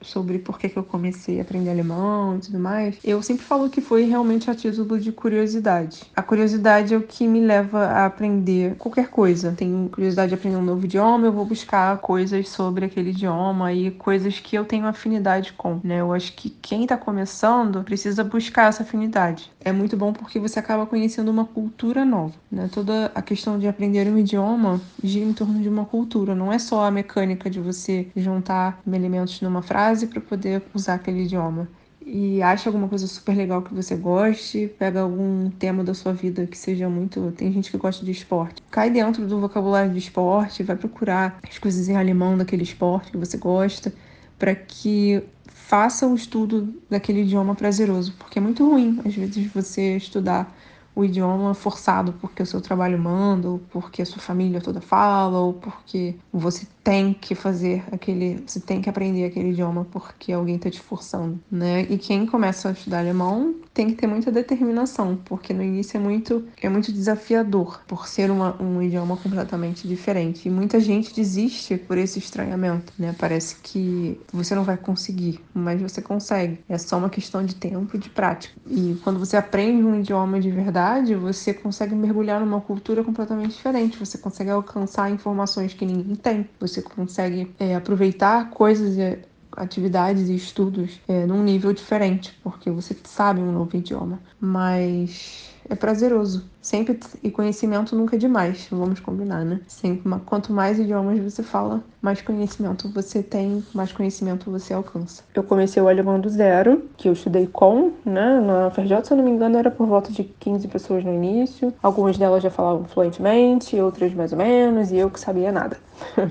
sobre 0.07 0.39
por 0.39 0.59
que, 0.59 0.69
que 0.69 0.77
eu 0.77 0.85
comecei 0.85 1.39
a 1.39 1.43
aprender 1.43 1.71
alemão 1.71 2.37
e 2.37 2.41
tudo 2.41 2.59
mais, 2.59 2.97
eu 3.05 3.23
sempre 3.23 3.45
falo 3.45 3.69
que 3.69 3.81
foi 3.81 4.05
realmente 4.05 4.51
a 4.51 4.55
título 4.55 4.99
de 4.99 5.13
curiosidade. 5.13 6.03
A 6.15 6.23
curiosidade 6.23 6.95
é 6.95 6.97
o 6.97 7.03
que 7.03 7.27
me 7.27 7.41
leva 7.41 7.87
a 7.87 8.07
aprender 8.07 8.77
qualquer 8.77 9.09
coisa. 9.09 9.53
Tenho 9.57 9.89
curiosidade 9.89 10.29
de 10.31 10.35
aprender 10.35 10.57
um 10.57 10.63
novo 10.63 10.85
idioma, 10.85 11.27
eu 11.27 11.33
vou 11.33 11.45
buscar 11.45 11.99
coisas 11.99 12.49
sobre 12.49 12.85
aquele 12.85 13.11
idioma 13.11 13.73
e 13.73 13.91
coisas 13.91 14.39
que 14.41 14.57
eu 14.57 14.65
tenho 14.65 14.87
afinidade 14.87 15.53
com, 15.53 15.81
né? 15.83 16.01
Eu 16.01 16.13
acho 16.13 16.33
que 16.35 16.51
quem 16.51 16.87
tá 16.87 16.97
começando 16.97 17.83
precisa 17.83 18.23
buscar 18.23 18.69
essa 18.69 18.83
afinidade. 18.83 19.51
É 19.67 19.73
muito 19.73 19.97
bom 19.97 20.13
porque 20.13 20.39
você 20.39 20.61
acaba 20.61 20.87
conhecendo 20.87 21.29
uma 21.29 21.45
cultura 21.45 22.05
nova, 22.05 22.33
né? 22.49 22.71
Toda 22.73 23.11
a 23.13 23.21
questão 23.21 23.59
de 23.59 23.67
aprender 23.67 24.07
um 24.07 24.17
idioma 24.17 24.81
gira 25.03 25.29
em 25.29 25.33
torno 25.33 25.61
de 25.61 25.69
uma 25.69 25.85
cultura, 25.85 26.37
não 26.37 26.53
é 26.53 26.59
só 26.61 26.85
a 26.85 26.91
mecânica 26.93 27.51
de 27.51 27.59
você 27.59 28.07
juntar 28.15 28.81
elementos 28.87 29.41
numa 29.41 29.63
frase 29.63 30.07
para 30.07 30.21
poder 30.21 30.63
usar 30.73 30.95
aquele 30.95 31.25
idioma. 31.25 31.69
E 32.01 32.41
acha 32.41 32.69
alguma 32.69 32.89
coisa 32.89 33.09
super 33.09 33.37
legal 33.37 33.61
que 33.61 33.75
você 33.75 33.97
goste, 33.97 34.73
pega 34.79 35.01
algum 35.01 35.51
tema 35.51 35.83
da 35.83 35.95
sua 35.95 36.13
vida 36.13 36.47
que 36.47 36.57
seja 36.57 36.89
muito. 36.89 37.33
Tem 37.37 37.51
gente 37.51 37.69
que 37.69 37.77
gosta 37.77 38.05
de 38.05 38.13
esporte. 38.13 38.63
Cai 38.71 38.89
dentro 38.89 39.27
do 39.27 39.41
vocabulário 39.41 39.91
de 39.91 39.99
esporte, 39.99 40.63
vai 40.63 40.77
procurar 40.77 41.41
as 41.43 41.59
coisas 41.59 41.89
em 41.89 41.97
alemão 41.97 42.39
daquele 42.39 42.63
esporte 42.63 43.11
que 43.11 43.17
você 43.17 43.37
gosta, 43.37 43.93
para 44.39 44.55
que 44.55 45.25
faça 45.67 46.07
o 46.07 46.15
estudo 46.15 46.73
daquele 46.89 47.23
idioma 47.23 47.55
prazeroso, 47.57 48.15
porque 48.19 48.39
é 48.39 48.43
muito 48.43 48.65
ruim 48.65 49.01
às 49.05 49.15
vezes 49.15 49.53
você 49.53 49.97
estudar 49.97 50.57
o 50.95 51.05
idioma 51.05 51.55
forçado 51.55 52.13
porque 52.21 52.41
o 52.41 52.47
seu 52.47 52.61
trabalho 52.61 52.97
manda, 52.97 53.49
ou 53.49 53.59
porque 53.59 54.01
a 54.01 54.07
sua 54.07 54.23
família 54.23 54.61
toda 54.61 54.81
fala, 54.81 55.39
ou 55.41 55.55
porque 55.55 56.15
você 56.33 56.67
tem 56.87 57.13
que 57.13 57.35
fazer 57.35 57.83
aquele, 57.91 58.45
você 58.47 58.61
tem 58.61 58.81
que 58.81 58.89
aprender 58.89 59.25
aquele 59.25 59.49
idioma 59.49 59.85
porque 59.91 60.33
alguém 60.33 60.55
está 60.55 60.71
te 60.71 60.79
forçando, 60.79 61.37
né? 61.51 61.83
E 61.91 61.99
quem 61.99 62.25
começa 62.25 62.69
a 62.69 62.73
estudar 62.73 63.01
alemão 63.01 63.57
tem 63.75 63.89
que 63.89 63.95
ter 63.95 64.07
muita 64.07 64.31
determinação, 64.31 65.19
porque 65.25 65.53
no 65.53 65.65
início 65.65 65.97
é 65.97 66.01
muito, 66.01 66.45
é 66.63 66.69
muito 66.69 66.93
desafiador 66.93 67.83
por 67.89 68.07
ser 68.07 68.31
uma, 68.31 68.55
um 68.63 68.81
idioma 68.81 69.17
completamente 69.17 69.89
diferente. 69.89 70.47
E 70.47 70.51
muita 70.51 70.79
gente 70.79 71.13
desiste 71.13 71.77
por 71.77 71.99
esse 71.99 72.21
estranhamento, 72.21 72.93
né? 72.97 73.13
Parece 73.19 73.57
que 73.57 74.21
você 74.33 74.55
não 74.55 74.63
vai 74.63 74.77
conseguir, 74.77 75.41
mas 75.53 75.83
você 75.83 76.01
consegue. 76.01 76.61
É 76.69 76.79
só 76.79 76.99
uma 76.99 77.11
questão 77.11 77.45
de 77.45 77.57
tempo 77.57 77.97
e 77.97 77.99
de 77.99 78.11
prática. 78.11 78.55
E 78.65 78.97
quando 79.03 79.19
você 79.19 79.37
aprende 79.37 79.83
um 79.83 79.99
idioma 79.99 80.39
de 80.39 80.53
verdade, 80.53 81.17
você 81.17 81.53
consegue 81.53 81.97
mergulhar 81.97 82.41
numa 82.41 82.61
cultura 82.61 83.03
completamente 83.03 83.57
diferente. 83.57 83.99
Você 83.99 84.17
consegue 84.19 84.51
alcançar 84.51 85.11
informações 85.11 85.75
que 85.75 85.85
ninguém 85.85 86.15
tem. 86.15 86.49
Você 86.61 86.76
você 86.77 86.83
consegue 86.83 87.55
é, 87.59 87.75
aproveitar 87.75 88.51
coisas, 88.51 88.97
e 88.99 89.19
atividades 89.53 90.29
e 90.29 90.35
estudos 90.35 91.01
é, 91.09 91.25
num 91.25 91.43
nível 91.43 91.73
diferente, 91.73 92.39
porque 92.43 92.71
você 92.71 92.95
sabe 93.05 93.41
um 93.41 93.53
novo 93.53 93.75
idioma. 93.77 94.21
Mas 94.39 95.51
é 95.69 95.75
prazeroso. 95.75 96.45
Sempre 96.67 96.99
e 97.23 97.31
conhecimento 97.31 97.95
nunca 97.95 98.17
é 98.17 98.19
demais, 98.19 98.67
vamos 98.73 98.99
combinar, 98.99 99.45
né? 99.45 99.61
Sempre, 99.69 100.13
quanto 100.27 100.53
mais 100.53 100.81
idiomas 100.81 101.17
você 101.21 101.41
fala, 101.41 101.81
mais 102.03 102.21
conhecimento 102.21 102.89
você 102.93 103.23
tem, 103.23 103.65
mais 103.73 103.93
conhecimento 103.93 104.51
você 104.51 104.75
alcança. 104.75 105.23
Eu 105.33 105.45
comecei 105.45 105.81
o 105.81 105.89
alemão 105.89 106.19
do 106.19 106.29
zero, 106.29 106.83
que 106.97 107.09
eu 107.09 107.13
estudei 107.13 107.47
com, 107.47 107.93
né? 108.05 108.41
Na 108.41 108.69
FRJ, 108.73 109.05
se 109.05 109.13
eu 109.13 109.17
não 109.17 109.25
me 109.25 109.31
engano, 109.31 109.57
era 109.57 109.71
por 109.71 109.87
volta 109.87 110.11
de 110.11 110.25
15 110.25 110.67
pessoas 110.67 111.05
no 111.05 111.15
início. 111.15 111.73
Algumas 111.81 112.19
delas 112.19 112.43
já 112.43 112.51
falavam 112.51 112.85
fluentemente, 112.85 113.81
outras 113.81 114.13
mais 114.13 114.33
ou 114.33 114.39
menos, 114.39 114.91
e 114.91 114.97
eu 114.97 115.09
que 115.09 115.21
sabia 115.21 115.53
nada. 115.53 115.77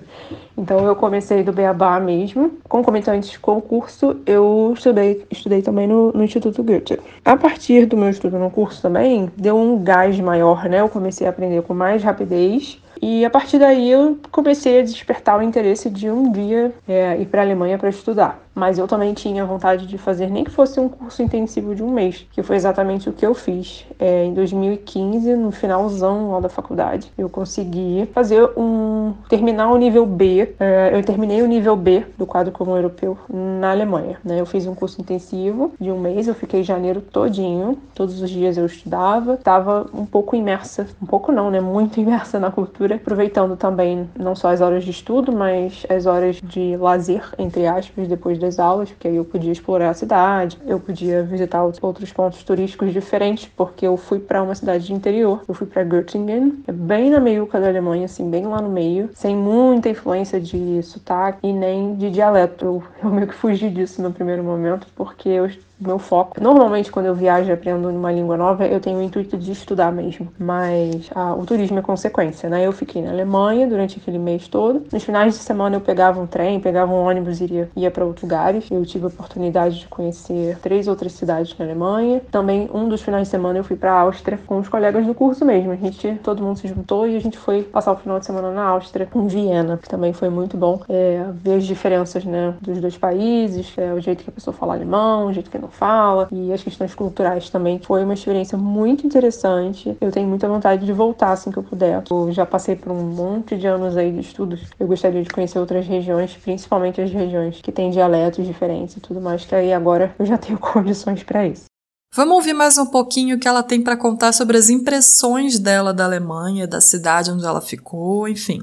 então 0.57 0.85
eu 0.85 0.95
comecei 0.95 1.43
do 1.43 1.53
Beabá 1.53 1.97
mesmo. 1.99 2.57
Com 2.67 2.81
o 2.81 3.61
curso, 3.61 4.17
eu 4.25 4.73
estudei, 4.75 5.25
estudei 5.31 5.61
também 5.61 5.87
no, 5.87 6.11
no 6.11 6.23
Instituto 6.23 6.61
Goethe. 6.61 6.99
A 7.23 7.37
partir 7.37 7.85
do 7.85 7.95
meu 7.95 8.09
estudo 8.09 8.37
no 8.37 8.51
curso 8.51 8.81
também, 8.81 9.31
deu 9.37 9.57
um 9.57 9.81
gás 9.81 10.19
maior, 10.25 10.67
né? 10.67 10.81
Eu 10.81 10.89
comecei 10.89 11.25
a 11.25 11.29
aprender 11.29 11.61
com 11.61 11.73
mais 11.73 12.03
rapidez 12.03 12.77
E 13.01 13.23
a 13.23 13.29
partir 13.29 13.59
daí 13.59 13.89
eu 13.89 14.17
comecei 14.31 14.79
a 14.79 14.83
despertar 14.83 15.39
o 15.39 15.41
interesse 15.41 15.89
de 15.89 16.09
um 16.09 16.31
dia 16.31 16.73
é, 16.87 17.17
ir 17.17 17.25
para 17.27 17.41
a 17.41 17.45
Alemanha 17.45 17.77
para 17.77 17.89
estudar 17.89 18.44
mas 18.55 18.79
eu 18.79 18.87
também 18.87 19.13
tinha 19.13 19.45
vontade 19.45 19.85
de 19.85 19.97
fazer 19.97 20.29
nem 20.29 20.45
que 20.45 20.49
fosse 20.49 20.79
um 20.79 20.87
curso 20.87 21.21
intensivo 21.21 21.75
de 21.75 21.83
um 21.83 21.91
mês, 21.91 22.25
que 22.31 22.41
foi 22.41 22.55
exatamente 22.55 23.09
o 23.09 23.13
que 23.13 23.25
eu 23.25 23.33
fiz. 23.33 23.85
É, 23.99 24.23
em 24.23 24.33
2015, 24.33 25.35
no 25.35 25.51
finalzão 25.51 26.31
lá 26.31 26.39
da 26.39 26.49
faculdade, 26.49 27.11
eu 27.17 27.29
consegui 27.29 28.09
fazer 28.13 28.49
um 28.57 29.13
terminar 29.27 29.71
o 29.71 29.77
nível 29.77 30.05
B. 30.05 30.55
É, 30.59 30.91
eu 30.93 31.03
terminei 31.03 31.41
o 31.41 31.47
nível 31.47 31.75
B 31.75 32.05
do 32.17 32.25
quadro 32.25 32.51
comum 32.51 32.75
europeu 32.75 33.17
na 33.29 33.71
Alemanha. 33.71 34.17
Né? 34.23 34.39
Eu 34.39 34.45
fiz 34.45 34.65
um 34.65 34.73
curso 34.73 35.01
intensivo 35.01 35.73
de 35.79 35.91
um 35.91 35.99
mês, 35.99 36.27
eu 36.27 36.35
fiquei 36.35 36.63
janeiro 36.63 37.01
todinho, 37.01 37.77
todos 37.93 38.21
os 38.21 38.29
dias 38.29 38.57
eu 38.57 38.65
estudava, 38.65 39.33
estava 39.33 39.85
um 39.93 40.05
pouco 40.05 40.35
imersa, 40.35 40.87
um 41.01 41.05
pouco 41.05 41.31
não, 41.31 41.51
né? 41.51 41.59
Muito 41.59 41.99
imersa 42.01 42.39
na 42.39 42.51
cultura, 42.51 42.95
aproveitando 42.95 43.57
também 43.57 44.09
não 44.17 44.35
só 44.35 44.49
as 44.49 44.61
horas 44.61 44.83
de 44.83 44.91
estudo, 44.91 45.31
mas 45.31 45.85
as 45.89 46.05
horas 46.05 46.37
de 46.41 46.77
lazer, 46.77 47.23
entre 47.37 47.67
aspas, 47.67 48.07
depois 48.07 48.37
das 48.45 48.59
aulas, 48.59 48.89
porque 48.89 49.07
aí 49.07 49.15
eu 49.15 49.25
podia 49.25 49.51
explorar 49.51 49.89
a 49.89 49.93
cidade, 49.93 50.57
eu 50.65 50.79
podia 50.79 51.23
visitar 51.23 51.63
outros 51.63 52.11
pontos 52.13 52.43
turísticos 52.43 52.93
diferentes, 52.93 53.49
porque 53.55 53.85
eu 53.85 53.97
fui 53.97 54.19
para 54.19 54.41
uma 54.43 54.55
cidade 54.55 54.85
de 54.85 54.93
interior, 54.93 55.41
eu 55.47 55.53
fui 55.53 55.67
para 55.67 55.83
Göttingen, 55.83 56.63
é 56.67 56.71
bem 56.71 57.09
na 57.09 57.19
meiuca 57.19 57.59
da 57.59 57.67
Alemanha, 57.67 58.05
assim, 58.05 58.29
bem 58.29 58.45
lá 58.45 58.61
no 58.61 58.69
meio, 58.69 59.09
sem 59.13 59.35
muita 59.35 59.89
influência 59.89 60.39
de 60.39 60.81
sotaque 60.83 61.39
e 61.43 61.51
nem 61.51 61.95
de 61.95 62.09
dialeto. 62.09 62.65
Eu, 62.65 62.83
eu 63.03 63.09
meio 63.09 63.27
que 63.27 63.33
fugi 63.33 63.69
disso 63.69 64.01
no 64.01 64.11
primeiro 64.11 64.43
momento, 64.43 64.87
porque 64.95 65.29
eu 65.29 65.49
meu 65.79 65.99
foco. 65.99 66.41
Normalmente, 66.41 66.91
quando 66.91 67.07
eu 67.07 67.15
viajo 67.15 67.49
e 67.49 67.51
aprendo 67.51 67.89
uma 67.89 68.11
língua 68.11 68.37
nova, 68.37 68.65
eu 68.65 68.79
tenho 68.79 68.99
o 68.99 69.01
intuito 69.01 69.37
de 69.37 69.51
estudar 69.51 69.91
mesmo. 69.91 70.27
Mas 70.39 71.09
ah, 71.13 71.33
o 71.33 71.45
turismo 71.45 71.79
é 71.79 71.81
consequência, 71.81 72.49
né? 72.49 72.65
Eu 72.65 72.71
fiquei 72.71 73.01
na 73.01 73.11
Alemanha 73.11 73.67
durante 73.67 73.99
aquele 73.99 74.17
mês 74.17 74.47
todo. 74.47 74.83
Nos 74.91 75.03
finais 75.03 75.33
de 75.33 75.39
semana 75.39 75.75
eu 75.75 75.81
pegava 75.81 76.19
um 76.19 76.27
trem, 76.27 76.59
pegava 76.59 76.91
um 76.91 77.05
ônibus 77.05 77.41
e 77.41 77.43
iria, 77.43 77.69
ia 77.75 77.91
para 77.91 78.05
outros 78.05 78.23
lugares. 78.23 78.69
Eu 78.71 78.85
tive 78.85 79.05
a 79.05 79.07
oportunidade 79.07 79.79
de 79.79 79.87
conhecer 79.87 80.57
três 80.59 80.87
outras 80.87 81.11
cidades 81.13 81.55
na 81.57 81.65
Alemanha. 81.65 82.21
Também, 82.31 82.69
um 82.73 82.87
dos 82.87 83.01
finais 83.01 83.23
de 83.23 83.29
semana 83.29 83.59
eu 83.59 83.63
fui 83.63 83.75
para 83.75 83.91
a 83.91 83.99
Áustria 84.01 84.39
com 84.45 84.57
os 84.57 84.69
colegas 84.69 85.05
do 85.05 85.13
curso 85.13 85.43
mesmo. 85.43 85.71
A 85.71 85.75
gente, 85.75 86.19
todo 86.23 86.41
mundo 86.41 86.57
se 86.57 86.67
juntou 86.67 87.07
e 87.07 87.15
a 87.15 87.19
gente 87.19 87.37
foi 87.37 87.63
passar 87.63 87.91
o 87.91 87.97
final 87.97 88.19
de 88.19 88.25
semana 88.25 88.51
na 88.51 88.63
Áustria, 88.63 89.07
em 89.13 89.27
Viena, 89.27 89.77
que 89.77 89.89
também 89.89 90.13
foi 90.13 90.29
muito 90.29 90.55
bom. 90.55 90.81
É, 90.87 91.25
ver 91.33 91.55
as 91.55 91.65
diferenças, 91.65 92.23
né, 92.23 92.53
dos 92.61 92.79
dois 92.79 92.97
países, 92.97 93.73
é, 93.77 93.93
o 93.93 93.99
jeito 93.99 94.23
que 94.23 94.29
a 94.29 94.33
pessoa 94.33 94.55
fala 94.55 94.73
alemão, 94.73 95.27
o 95.27 95.33
jeito 95.33 95.49
que 95.49 95.64
não 95.65 95.71
fala 95.71 96.27
e 96.31 96.53
as 96.53 96.63
questões 96.63 96.93
culturais 96.93 97.49
também. 97.49 97.79
Foi 97.79 98.03
uma 98.03 98.13
experiência 98.13 98.57
muito 98.57 99.05
interessante. 99.05 99.95
Eu 99.99 100.11
tenho 100.11 100.27
muita 100.27 100.47
vontade 100.47 100.85
de 100.85 100.93
voltar 100.93 101.31
assim 101.31 101.51
que 101.51 101.57
eu 101.57 101.63
puder. 101.63 102.03
Eu 102.09 102.31
já 102.31 102.45
passei 102.45 102.75
por 102.75 102.91
um 102.91 103.03
monte 103.03 103.57
de 103.57 103.67
anos 103.67 103.97
aí 103.97 104.11
de 104.11 104.19
estudos. 104.19 104.61
Eu 104.79 104.87
gostaria 104.87 105.21
de 105.21 105.29
conhecer 105.29 105.59
outras 105.59 105.85
regiões, 105.87 106.35
principalmente 106.35 107.01
as 107.01 107.11
regiões 107.11 107.59
que 107.61 107.71
têm 107.71 107.89
dialetos 107.89 108.45
diferentes 108.45 108.97
e 108.97 108.99
tudo 108.99 109.19
mais, 109.19 109.45
que 109.45 109.55
aí 109.55 109.73
agora 109.73 110.15
eu 110.19 110.25
já 110.25 110.37
tenho 110.37 110.57
condições 110.59 111.23
para 111.23 111.47
isso. 111.47 111.65
Vamos 112.13 112.35
ouvir 112.35 112.53
mais 112.53 112.77
um 112.77 112.85
pouquinho 112.85 113.35
o 113.35 113.39
que 113.39 113.47
ela 113.47 113.61
tem 113.61 113.81
para 113.81 113.97
contar 113.97 114.31
sobre 114.31 114.55
as 114.55 114.69
impressões 114.69 115.59
dela 115.59 115.93
da 115.93 116.05
Alemanha, 116.05 116.65
da 116.65 116.79
cidade 116.79 117.29
onde 117.29 117.45
ela 117.45 117.59
ficou, 117.59 118.25
enfim. 118.25 118.61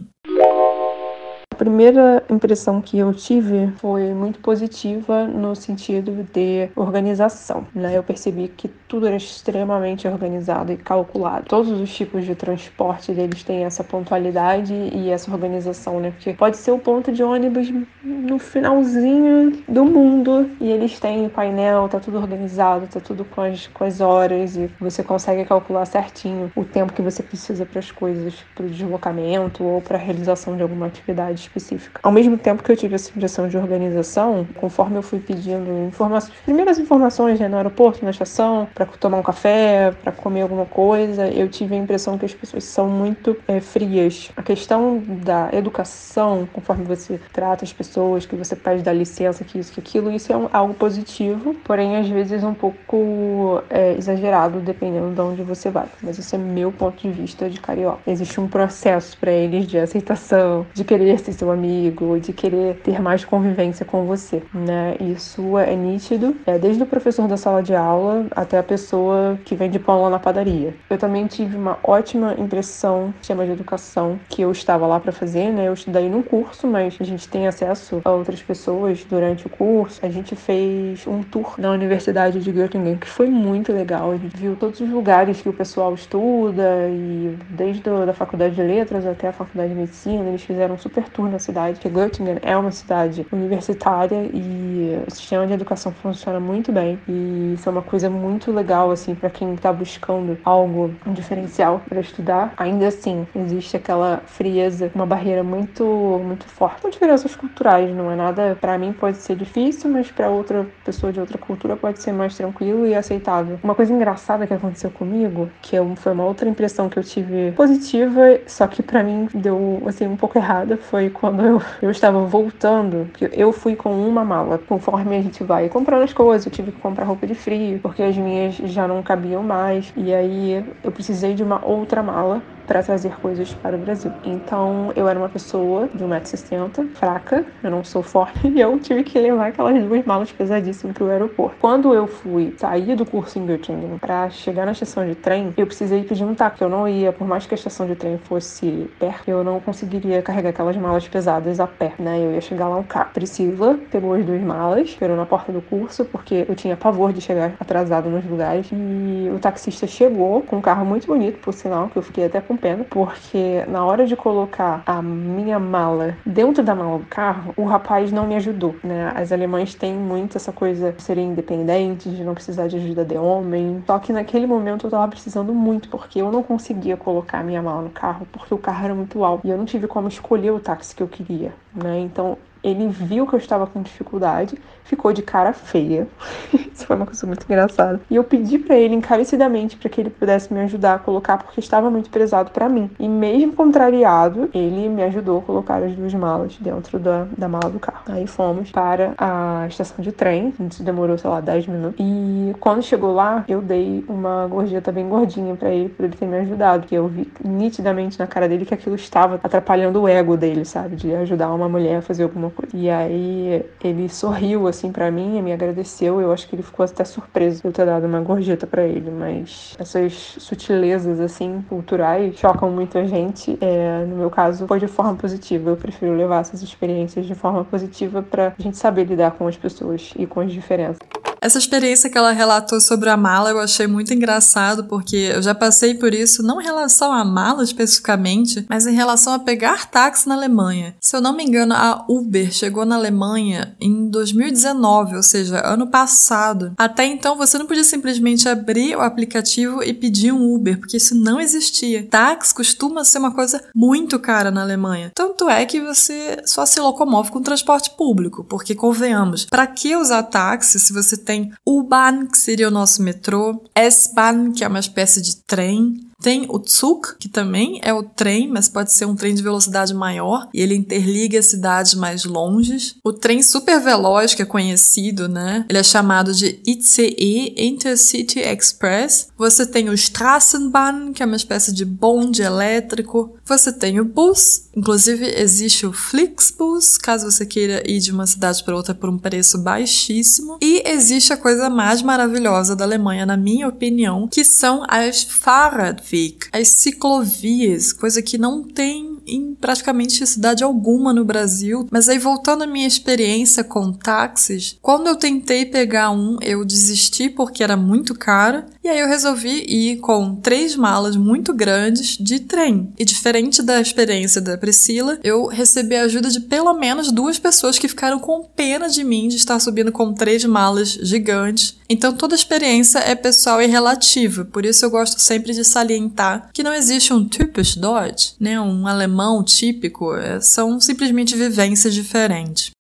Primeira 1.62 2.24
impressão 2.28 2.80
que 2.80 2.98
eu 2.98 3.14
tive 3.14 3.68
foi 3.76 4.12
muito 4.12 4.40
positiva 4.40 5.28
no 5.28 5.54
sentido 5.54 6.26
de 6.32 6.68
organização, 6.74 7.64
né? 7.72 7.96
Eu 7.96 8.02
percebi 8.02 8.48
que 8.48 8.66
tudo 8.66 9.06
era 9.06 9.14
extremamente 9.14 10.08
organizado 10.08 10.72
e 10.72 10.76
calculado. 10.76 11.46
Todos 11.46 11.70
os 11.70 11.94
tipos 11.94 12.24
de 12.24 12.34
transporte 12.34 13.12
deles 13.12 13.44
têm 13.44 13.64
essa 13.64 13.84
pontualidade 13.84 14.74
e 14.74 15.08
essa 15.08 15.30
organização, 15.30 16.00
né? 16.00 16.10
Porque 16.10 16.32
pode 16.32 16.56
ser 16.56 16.72
o 16.72 16.80
ponto 16.80 17.12
de 17.12 17.22
ônibus 17.22 17.72
no 18.02 18.40
finalzinho 18.40 19.62
do 19.68 19.84
mundo 19.84 20.50
e 20.60 20.68
eles 20.68 20.98
têm 20.98 21.28
painel, 21.28 21.88
tá 21.88 22.00
tudo 22.00 22.18
organizado, 22.18 22.88
tá 22.88 22.98
tudo 22.98 23.24
com 23.24 23.40
as, 23.40 23.68
com 23.68 23.84
as 23.84 24.00
horas 24.00 24.56
e 24.56 24.68
você 24.80 25.04
consegue 25.04 25.44
calcular 25.44 25.84
certinho 25.84 26.50
o 26.56 26.64
tempo 26.64 26.92
que 26.92 27.02
você 27.02 27.22
precisa 27.22 27.64
para 27.64 27.78
as 27.78 27.92
coisas, 27.92 28.34
para 28.52 28.66
o 28.66 28.68
deslocamento 28.68 29.62
ou 29.62 29.80
para 29.80 29.96
a 29.96 30.00
realização 30.00 30.56
de 30.56 30.62
alguma 30.64 30.86
atividade 30.86 31.51
específica. 31.52 32.00
Ao 32.02 32.10
mesmo 32.10 32.38
tempo 32.38 32.62
que 32.62 32.72
eu 32.72 32.76
tive 32.76 32.94
essa 32.94 33.10
impressão 33.10 33.48
de 33.48 33.56
organização, 33.56 34.46
conforme 34.56 34.96
eu 34.96 35.02
fui 35.02 35.18
pedindo 35.18 35.86
informações, 35.86 36.32
primeiras 36.44 36.78
informações 36.78 37.38
né, 37.38 37.48
no 37.48 37.56
aeroporto, 37.56 38.04
na 38.04 38.10
estação, 38.10 38.66
para 38.74 38.86
tomar 38.86 39.18
um 39.18 39.22
café, 39.22 39.92
para 40.02 40.12
comer 40.12 40.42
alguma 40.42 40.64
coisa, 40.64 41.28
eu 41.28 41.48
tive 41.48 41.74
a 41.74 41.78
impressão 41.78 42.16
que 42.16 42.24
as 42.24 42.34
pessoas 42.34 42.64
são 42.64 42.88
muito 42.88 43.36
é, 43.46 43.60
frias. 43.60 44.30
A 44.36 44.42
questão 44.42 45.02
da 45.06 45.50
educação, 45.52 46.48
conforme 46.52 46.84
você 46.84 47.20
trata 47.32 47.64
as 47.64 47.72
pessoas, 47.72 48.24
que 48.24 48.34
você 48.34 48.56
pede 48.56 48.82
dar 48.82 48.92
licença, 48.92 49.44
que 49.44 49.58
isso, 49.58 49.72
que 49.72 49.80
aquilo, 49.80 50.10
isso 50.10 50.32
é 50.32 50.36
um, 50.36 50.48
algo 50.52 50.74
positivo, 50.74 51.54
porém 51.64 51.96
às 51.96 52.08
vezes 52.08 52.42
um 52.42 52.54
pouco 52.54 53.62
é, 53.68 53.94
exagerado, 53.94 54.60
dependendo 54.60 55.14
de 55.14 55.20
onde 55.20 55.42
você 55.42 55.70
vai. 55.70 55.86
Mas 56.02 56.18
esse 56.18 56.34
é 56.34 56.38
meu 56.38 56.72
ponto 56.72 57.00
de 57.02 57.10
vista 57.10 57.48
de 57.48 57.60
carioca. 57.60 57.98
Existe 58.06 58.40
um 58.40 58.48
processo 58.48 59.16
para 59.18 59.30
eles 59.30 59.66
de 59.66 59.78
aceitação, 59.78 60.66
de 60.72 60.84
querer 60.84 61.18
se 61.18 61.32
ser 61.32 61.41
seu 61.42 61.50
amigo, 61.50 62.20
de 62.20 62.32
querer 62.32 62.76
ter 62.76 63.02
mais 63.02 63.24
convivência 63.24 63.84
com 63.84 64.04
você, 64.04 64.42
né? 64.54 64.94
Isso 65.00 65.58
é 65.58 65.74
nítido, 65.74 66.36
é 66.46 66.56
desde 66.56 66.84
o 66.84 66.86
professor 66.86 67.26
da 67.26 67.36
sala 67.36 67.60
de 67.60 67.74
aula 67.74 68.26
até 68.30 68.58
a 68.58 68.62
pessoa 68.62 69.36
que 69.44 69.56
vende 69.56 69.78
pão 69.80 70.02
lá 70.02 70.10
na 70.10 70.20
padaria. 70.20 70.72
Eu 70.88 70.96
também 70.96 71.26
tive 71.26 71.56
uma 71.56 71.78
ótima 71.82 72.36
impressão, 72.38 73.12
chama 73.20 73.44
de 73.44 73.50
educação, 73.50 74.20
que 74.28 74.42
eu 74.42 74.52
estava 74.52 74.86
lá 74.86 75.00
para 75.00 75.10
fazer, 75.10 75.50
né? 75.50 75.66
Eu 75.66 75.74
estudei 75.74 76.08
num 76.08 76.22
curso, 76.22 76.68
mas 76.68 76.96
a 77.00 77.04
gente 77.04 77.28
tem 77.28 77.48
acesso 77.48 78.00
a 78.04 78.10
outras 78.12 78.40
pessoas 78.40 79.04
durante 79.04 79.46
o 79.46 79.50
curso. 79.50 79.98
A 80.04 80.08
gente 80.08 80.36
fez 80.36 81.04
um 81.08 81.24
tour 81.24 81.54
na 81.58 81.72
Universidade 81.72 82.38
de 82.38 82.52
Göttingen, 82.52 82.98
que 82.98 83.08
foi 83.08 83.28
muito 83.28 83.72
legal. 83.72 84.12
A 84.12 84.16
gente 84.16 84.36
viu 84.36 84.54
todos 84.54 84.80
os 84.80 84.88
lugares 84.88 85.42
que 85.42 85.48
o 85.48 85.52
pessoal 85.52 85.92
estuda 85.92 86.88
e 86.88 87.36
desde 87.50 87.82
a 87.90 88.04
da 88.04 88.12
faculdade 88.12 88.54
de 88.54 88.62
letras 88.62 89.04
até 89.04 89.28
a 89.28 89.32
faculdade 89.32 89.70
de 89.70 89.80
medicina, 89.80 90.28
eles 90.28 90.42
fizeram 90.42 90.76
um 90.76 90.78
super 90.78 91.08
tour 91.08 91.21
na 91.28 91.38
cidade, 91.38 91.80
que 91.80 91.88
Göttingen 91.88 92.38
é 92.42 92.56
uma 92.56 92.70
cidade 92.70 93.26
universitária 93.32 94.30
e 94.32 95.02
o 95.06 95.10
sistema 95.10 95.46
de 95.46 95.52
educação 95.52 95.92
funciona 95.92 96.40
muito 96.40 96.72
bem. 96.72 96.98
E 97.08 97.54
isso 97.54 97.68
é 97.68 97.72
uma 97.72 97.82
coisa 97.82 98.08
muito 98.08 98.50
legal, 98.52 98.90
assim, 98.90 99.14
para 99.14 99.30
quem 99.30 99.54
está 99.54 99.72
buscando 99.72 100.38
algo, 100.44 100.94
diferencial 101.06 101.82
para 101.88 102.00
estudar. 102.00 102.52
Ainda 102.56 102.88
assim, 102.88 103.26
existe 103.34 103.76
aquela 103.76 104.22
frieza, 104.26 104.90
uma 104.94 105.06
barreira 105.06 105.42
muito, 105.42 105.84
muito 106.24 106.46
forte. 106.46 106.82
Com 106.82 106.90
diferenças 106.90 107.34
culturais, 107.36 107.94
não 107.94 108.10
é 108.10 108.16
nada, 108.16 108.56
para 108.60 108.78
mim 108.78 108.92
pode 108.92 109.18
ser 109.18 109.36
difícil, 109.36 109.90
mas 109.90 110.10
para 110.10 110.28
outra 110.28 110.66
pessoa 110.84 111.12
de 111.12 111.20
outra 111.20 111.38
cultura 111.38 111.76
pode 111.76 112.00
ser 112.00 112.12
mais 112.12 112.36
tranquilo 112.36 112.86
e 112.86 112.94
aceitável. 112.94 113.58
Uma 113.62 113.74
coisa 113.74 113.92
engraçada 113.92 114.46
que 114.46 114.54
aconteceu 114.54 114.90
comigo, 114.90 115.50
que 115.60 115.76
foi 115.96 116.12
uma 116.12 116.24
outra 116.24 116.48
impressão 116.48 116.88
que 116.88 116.98
eu 116.98 117.04
tive 117.04 117.52
positiva, 117.52 118.40
só 118.46 118.66
que 118.66 118.82
para 118.82 119.02
mim 119.02 119.28
deu, 119.34 119.82
assim, 119.86 120.06
um 120.06 120.16
pouco 120.16 120.38
errada, 120.38 120.76
foi 120.76 121.10
quando 121.12 121.42
eu, 121.44 121.60
eu 121.82 121.90
estava 121.90 122.24
voltando, 122.26 123.10
que 123.14 123.28
eu 123.32 123.52
fui 123.52 123.76
com 123.76 124.06
uma 124.08 124.24
mala. 124.24 124.58
Conforme 124.58 125.16
a 125.16 125.22
gente 125.22 125.44
vai 125.44 125.68
comprando 125.68 126.02
as 126.02 126.12
coisas, 126.12 126.46
eu 126.46 126.52
tive 126.52 126.72
que 126.72 126.78
comprar 126.78 127.04
roupa 127.04 127.26
de 127.26 127.34
frio, 127.34 127.80
porque 127.80 128.02
as 128.02 128.16
minhas 128.16 128.56
já 128.56 128.88
não 128.88 129.02
cabiam 129.02 129.42
mais. 129.42 129.92
E 129.96 130.12
aí 130.14 130.64
eu 130.82 130.92
precisei 130.92 131.34
de 131.34 131.42
uma 131.42 131.64
outra 131.64 132.02
mala 132.02 132.44
para 132.66 132.82
trazer 132.82 133.18
coisas 133.20 133.52
para 133.54 133.76
o 133.76 133.78
Brasil. 133.78 134.12
Então 134.24 134.92
eu 134.94 135.08
era 135.08 135.18
uma 135.18 135.28
pessoa 135.28 135.88
de 135.94 136.04
1,60m, 136.04 136.88
fraca, 136.94 137.44
eu 137.62 137.70
não 137.70 137.84
sou 137.84 138.02
forte, 138.02 138.48
e 138.48 138.60
eu 138.60 138.78
tive 138.78 139.02
que 139.04 139.18
levar 139.18 139.48
aquelas 139.48 139.82
duas 139.82 140.04
malas 140.04 140.32
pesadíssimas 140.32 140.94
para 140.94 141.04
o 141.04 141.10
aeroporto. 141.10 141.56
Quando 141.60 141.94
eu 141.94 142.06
fui 142.06 142.54
sair 142.58 142.94
do 142.96 143.04
curso 143.04 143.38
em 143.38 143.46
Göttingen 143.46 143.98
para 143.98 144.30
chegar 144.30 144.66
na 144.66 144.72
estação 144.72 145.06
de 145.06 145.14
trem, 145.14 145.52
eu 145.56 145.66
precisei 145.66 146.02
pedir 146.04 146.24
um 146.24 146.34
táxi. 146.34 146.62
Eu 146.62 146.68
não 146.68 146.88
ia, 146.88 147.12
por 147.12 147.26
mais 147.26 147.46
que 147.46 147.54
a 147.54 147.56
estação 147.56 147.86
de 147.86 147.94
trem 147.94 148.18
fosse 148.18 148.90
perto, 148.98 149.28
eu 149.28 149.44
não 149.44 149.60
conseguiria 149.60 150.22
carregar 150.22 150.50
aquelas 150.50 150.76
malas 150.76 151.06
pesadas 151.08 151.60
a 151.60 151.66
pé, 151.66 151.92
né? 151.98 152.18
Eu 152.18 152.32
ia 152.32 152.40
chegar 152.40 152.68
lá 152.68 152.76
um 152.76 152.82
carro. 152.82 153.10
Priscila 153.12 153.78
pegou 153.90 154.14
as 154.14 154.24
duas 154.24 154.40
malas, 154.40 154.88
esperou 154.88 155.16
na 155.16 155.26
porta 155.26 155.52
do 155.52 155.62
curso, 155.62 156.04
porque 156.04 156.44
eu 156.48 156.54
tinha 156.54 156.76
pavor 156.76 157.12
de 157.12 157.20
chegar 157.20 157.54
atrasado 157.58 158.08
nos 158.08 158.24
lugares. 158.24 158.68
E 158.72 159.30
o 159.34 159.38
taxista 159.38 159.86
chegou 159.86 160.42
com 160.42 160.56
um 160.56 160.60
carro 160.60 160.84
muito 160.84 161.06
bonito, 161.06 161.38
por 161.38 161.52
sinal, 161.52 161.88
que 161.88 161.96
eu 161.96 162.02
fiquei 162.02 162.24
até 162.24 162.40
com 162.40 162.51
com 162.52 162.56
pena, 162.56 162.84
porque 162.84 163.64
na 163.66 163.84
hora 163.84 164.06
de 164.06 164.14
colocar 164.14 164.82
a 164.84 165.00
minha 165.00 165.58
mala 165.58 166.16
dentro 166.24 166.62
da 166.62 166.74
mala 166.74 166.98
do 166.98 167.06
carro, 167.06 167.54
o 167.56 167.64
rapaz 167.64 168.12
não 168.12 168.26
me 168.26 168.36
ajudou, 168.36 168.76
né? 168.84 169.12
As 169.14 169.32
alemães 169.32 169.74
têm 169.74 169.94
muito 169.94 170.36
essa 170.36 170.52
coisa 170.52 170.92
de 170.92 171.02
serem 171.02 171.30
independentes, 171.30 172.14
de 172.14 172.22
não 172.22 172.34
precisar 172.34 172.68
de 172.68 172.76
ajuda 172.76 173.04
de 173.04 173.16
homem. 173.16 173.82
Só 173.86 173.98
que 173.98 174.12
naquele 174.12 174.46
momento 174.46 174.86
eu 174.86 174.90
tava 174.90 175.08
precisando 175.08 175.54
muito, 175.54 175.88
porque 175.88 176.20
eu 176.20 176.30
não 176.30 176.42
conseguia 176.42 176.96
colocar 176.96 177.40
a 177.40 177.42
minha 177.42 177.62
mala 177.62 177.82
no 177.82 177.90
carro, 177.90 178.26
porque 178.30 178.52
o 178.52 178.58
carro 178.58 178.84
era 178.84 178.94
muito 178.94 179.24
alto 179.24 179.46
e 179.46 179.50
eu 179.50 179.56
não 179.56 179.64
tive 179.64 179.86
como 179.86 180.08
escolher 180.08 180.50
o 180.50 180.60
táxi 180.60 180.94
que 180.94 181.02
eu 181.02 181.08
queria, 181.08 181.52
né? 181.74 181.98
Então 182.00 182.36
ele 182.62 182.88
viu 182.88 183.26
que 183.26 183.34
eu 183.34 183.38
estava 183.38 183.66
com 183.66 183.82
dificuldade, 183.82 184.58
ficou 184.84 185.12
de 185.12 185.22
cara 185.22 185.52
feia. 185.52 186.06
Isso 186.72 186.86
foi 186.86 186.96
uma 186.96 187.06
coisa 187.06 187.26
muito 187.26 187.44
engraçada. 187.44 188.00
E 188.10 188.16
eu 188.16 188.24
pedi 188.24 188.58
para 188.58 188.76
ele 188.76 188.94
encarecidamente 188.94 189.76
para 189.76 189.88
que 189.88 190.00
ele 190.00 190.10
pudesse 190.10 190.52
me 190.52 190.60
ajudar 190.60 190.94
a 190.94 190.98
colocar 190.98 191.38
porque 191.38 191.60
estava 191.60 191.90
muito 191.90 192.10
pesado 192.10 192.50
para 192.50 192.68
mim. 192.68 192.90
E 192.98 193.08
mesmo 193.08 193.52
contrariado, 193.52 194.50
ele 194.52 194.88
me 194.88 195.02
ajudou 195.04 195.38
a 195.38 195.42
colocar 195.42 195.82
as 195.82 195.94
duas 195.94 196.12
malas 196.14 196.56
dentro 196.58 196.98
da, 196.98 197.26
da 197.36 197.48
mala 197.48 197.70
do 197.70 197.78
carro. 197.78 198.02
Aí 198.06 198.26
fomos 198.26 198.70
para 198.70 199.14
a 199.18 199.66
estação 199.68 199.96
de 199.98 200.12
trem, 200.12 200.52
gente 200.58 200.82
demorou, 200.82 201.18
sei 201.18 201.30
lá, 201.30 201.40
10 201.40 201.66
minutos. 201.66 201.96
E 201.98 202.54
quando 202.60 202.82
chegou 202.82 203.14
lá, 203.14 203.44
eu 203.48 203.60
dei 203.60 204.04
uma 204.08 204.46
gorjeta 204.46 204.92
bem 204.92 205.08
gordinha 205.08 205.54
para 205.56 205.70
ele, 205.70 205.88
por 205.88 206.04
ele 206.04 206.16
ter 206.16 206.26
me 206.26 206.38
ajudado, 206.38 206.82
porque 206.82 206.94
eu 206.94 207.08
vi 207.08 207.30
nitidamente 207.44 208.18
na 208.18 208.26
cara 208.26 208.48
dele 208.48 208.64
que 208.64 208.74
aquilo 208.74 208.94
estava 208.94 209.40
atrapalhando 209.42 210.02
o 210.02 210.08
ego 210.08 210.36
dele, 210.36 210.64
sabe, 210.64 210.96
de 210.96 211.14
ajudar 211.14 211.52
uma 211.52 211.68
mulher 211.68 211.96
a 211.96 212.02
fazer 212.02 212.22
alguma 212.22 212.50
E 212.74 212.88
aí 212.88 213.64
ele 213.82 214.08
sorriu 214.08 214.66
assim 214.66 214.90
para 214.92 215.10
mim 215.10 215.38
e 215.38 215.42
me 215.42 215.52
agradeceu. 215.52 216.20
Eu 216.20 216.32
acho 216.32 216.48
que 216.48 216.54
ele 216.54 216.62
ficou 216.62 216.84
até 216.84 217.04
surpreso 217.04 217.62
eu 217.64 217.72
ter 217.72 217.86
dado 217.86 218.06
uma 218.06 218.20
gorjeta 218.20 218.66
para 218.66 218.84
ele, 218.84 219.10
mas 219.10 219.74
essas 219.78 220.12
sutilezas 220.38 221.20
assim 221.20 221.62
culturais 221.68 222.36
chocam 222.36 222.70
muito 222.70 222.98
a 222.98 223.04
gente. 223.04 223.56
É, 223.60 224.04
no 224.04 224.16
meu 224.16 224.30
caso, 224.30 224.66
foi 224.66 224.80
de 224.80 224.88
forma 224.88 225.14
positiva. 225.14 225.70
Eu 225.70 225.76
prefiro 225.76 226.14
levar 226.14 226.40
essas 226.40 226.62
experiências 226.62 227.26
de 227.26 227.34
forma 227.34 227.64
positiva 227.64 228.22
para 228.22 228.54
a 228.58 228.62
gente 228.62 228.76
saber 228.76 229.04
lidar 229.04 229.32
com 229.32 229.46
as 229.46 229.56
pessoas 229.56 230.12
e 230.16 230.26
com 230.26 230.40
as 230.40 230.52
diferenças. 230.52 231.21
Essa 231.42 231.58
experiência 231.58 232.08
que 232.08 232.16
ela 232.16 232.30
relatou 232.30 232.80
sobre 232.80 233.10
a 233.10 233.16
mala 233.16 233.50
eu 233.50 233.58
achei 233.58 233.88
muito 233.88 234.14
engraçado, 234.14 234.84
porque 234.84 235.32
eu 235.34 235.42
já 235.42 235.52
passei 235.52 235.92
por 235.92 236.14
isso, 236.14 236.40
não 236.40 236.60
em 236.60 236.64
relação 236.64 237.12
à 237.12 237.24
mala 237.24 237.64
especificamente, 237.64 238.64
mas 238.68 238.86
em 238.86 238.94
relação 238.94 239.32
a 239.32 239.40
pegar 239.40 239.90
táxi 239.90 240.28
na 240.28 240.36
Alemanha. 240.36 240.94
Se 241.00 241.16
eu 241.16 241.20
não 241.20 241.32
me 241.32 241.42
engano, 241.42 241.74
a 241.74 242.04
Uber 242.08 242.52
chegou 242.52 242.86
na 242.86 242.94
Alemanha 242.94 243.74
em 243.80 244.08
2019, 244.08 245.16
ou 245.16 245.22
seja, 245.22 245.66
ano 245.66 245.88
passado. 245.88 246.74
Até 246.78 247.06
então 247.06 247.36
você 247.36 247.58
não 247.58 247.66
podia 247.66 247.82
simplesmente 247.82 248.48
abrir 248.48 248.94
o 248.94 249.00
aplicativo 249.00 249.82
e 249.82 249.92
pedir 249.92 250.30
um 250.30 250.54
Uber, 250.54 250.78
porque 250.78 250.98
isso 250.98 251.16
não 251.16 251.40
existia. 251.40 252.06
Táxi 252.08 252.54
costuma 252.54 253.02
ser 253.02 253.18
uma 253.18 253.34
coisa 253.34 253.60
muito 253.74 254.16
cara 254.20 254.52
na 254.52 254.62
Alemanha. 254.62 255.10
Tanto 255.12 255.50
é 255.50 255.66
que 255.66 255.80
você 255.80 256.40
só 256.46 256.64
se 256.64 256.78
locomove 256.78 257.32
com 257.32 257.42
transporte 257.42 257.90
público, 257.96 258.44
porque 258.44 258.76
convenhamos, 258.76 259.44
para 259.46 259.66
que 259.66 259.96
usar 259.96 260.22
táxi 260.22 260.78
se 260.78 260.92
você 260.92 261.16
tem 261.16 261.31
tem 261.32 261.50
U-Bahn, 261.66 262.26
que 262.26 262.36
seria 262.36 262.68
o 262.68 262.70
nosso 262.70 263.02
metrô, 263.02 263.62
S-Bahn, 263.74 264.52
que 264.52 264.62
é 264.62 264.68
uma 264.68 264.78
espécie 264.78 265.22
de 265.22 265.36
trem, 265.36 266.12
tem 266.22 266.46
o 266.48 266.62
Zug, 266.64 267.16
que 267.18 267.28
também 267.28 267.80
é 267.82 267.92
o 267.92 268.04
trem, 268.04 268.48
mas 268.48 268.68
pode 268.68 268.92
ser 268.92 269.06
um 269.06 269.16
trem 269.16 269.34
de 269.34 269.42
velocidade 269.42 269.92
maior 269.92 270.48
e 270.54 270.60
ele 270.60 270.76
interliga 270.76 271.42
cidades 271.42 271.94
mais 271.94 272.24
longes. 272.24 272.94
O 273.04 273.12
trem 273.12 273.42
super 273.42 273.80
veloz, 273.80 274.32
que 274.32 274.42
é 274.42 274.46
conhecido, 274.46 275.28
né? 275.28 275.66
Ele 275.68 275.78
é 275.78 275.82
chamado 275.82 276.32
de 276.32 276.60
ICE, 276.64 277.54
Intercity 277.56 278.38
Express. 278.38 279.28
Você 279.36 279.66
tem 279.66 279.88
o 279.88 279.94
Straßenbahn, 279.94 281.12
que 281.12 281.24
é 281.24 281.26
uma 281.26 281.36
espécie 281.36 281.72
de 281.72 281.84
bonde 281.84 282.40
elétrico. 282.40 283.34
Você 283.52 283.70
tem 283.70 284.00
o 284.00 284.04
bus, 284.06 284.62
inclusive 284.74 285.26
existe 285.26 285.84
o 285.84 285.92
Flixbus, 285.92 286.96
caso 286.96 287.30
você 287.30 287.44
queira 287.44 287.82
ir 287.86 287.98
de 287.98 288.10
uma 288.10 288.26
cidade 288.26 288.64
para 288.64 288.74
outra 288.74 288.94
por 288.94 289.10
um 289.10 289.18
preço 289.18 289.58
baixíssimo. 289.58 290.56
E 290.62 290.82
existe 290.86 291.34
a 291.34 291.36
coisa 291.36 291.68
mais 291.68 292.00
maravilhosa 292.00 292.74
da 292.74 292.84
Alemanha, 292.84 293.26
na 293.26 293.36
minha 293.36 293.68
opinião, 293.68 294.26
que 294.26 294.42
são 294.42 294.86
as 294.88 295.22
Fahrradwege 295.24 296.48
as 296.50 296.68
ciclovias, 296.68 297.92
coisa 297.92 298.22
que 298.22 298.38
não 298.38 298.62
tem 298.62 299.18
em 299.26 299.54
praticamente 299.54 300.26
cidade 300.26 300.64
alguma 300.64 301.12
no 301.12 301.24
Brasil. 301.24 301.86
Mas 301.90 302.08
aí, 302.08 302.18
voltando 302.18 302.64
à 302.64 302.66
minha 302.66 302.86
experiência 302.86 303.62
com 303.62 303.92
táxis, 303.92 304.78
quando 304.82 305.06
eu 305.06 305.16
tentei 305.16 305.64
pegar 305.64 306.10
um, 306.10 306.38
eu 306.40 306.64
desisti 306.64 307.28
porque 307.28 307.62
era 307.62 307.76
muito 307.76 308.14
caro. 308.14 308.64
E 308.84 308.88
aí 308.88 308.98
eu 308.98 309.06
resolvi 309.06 309.64
ir 309.68 309.98
com 309.98 310.34
três 310.34 310.74
malas 310.74 311.14
muito 311.14 311.54
grandes 311.54 312.16
de 312.18 312.40
trem. 312.40 312.92
E 312.98 313.04
diferente 313.04 313.62
da 313.62 313.80
experiência 313.80 314.40
da 314.40 314.58
Priscila, 314.58 315.20
eu 315.22 315.46
recebi 315.46 315.94
a 315.94 316.02
ajuda 316.02 316.28
de 316.28 316.40
pelo 316.40 316.74
menos 316.74 317.12
duas 317.12 317.38
pessoas 317.38 317.78
que 317.78 317.86
ficaram 317.86 318.18
com 318.18 318.42
pena 318.42 318.88
de 318.88 319.04
mim 319.04 319.28
de 319.28 319.36
estar 319.36 319.60
subindo 319.60 319.92
com 319.92 320.12
três 320.12 320.44
malas 320.44 320.90
gigantes. 321.00 321.76
Então 321.88 322.12
toda 322.12 322.34
experiência 322.34 322.98
é 322.98 323.14
pessoal 323.14 323.62
e 323.62 323.66
relativa. 323.66 324.44
Por 324.44 324.66
isso 324.66 324.84
eu 324.84 324.90
gosto 324.90 325.20
sempre 325.20 325.52
de 325.52 325.64
salientar 325.64 326.50
que 326.52 326.64
não 326.64 326.74
existe 326.74 327.12
um 327.12 327.24
typisch 327.24 327.76
Deutsch, 327.76 328.32
né, 328.40 328.60
um 328.60 328.88
alemão 328.88 329.44
típico. 329.44 330.12
É, 330.16 330.40
são 330.40 330.80
simplesmente 330.80 331.36
vivências 331.36 331.94
diferentes. 331.94 332.72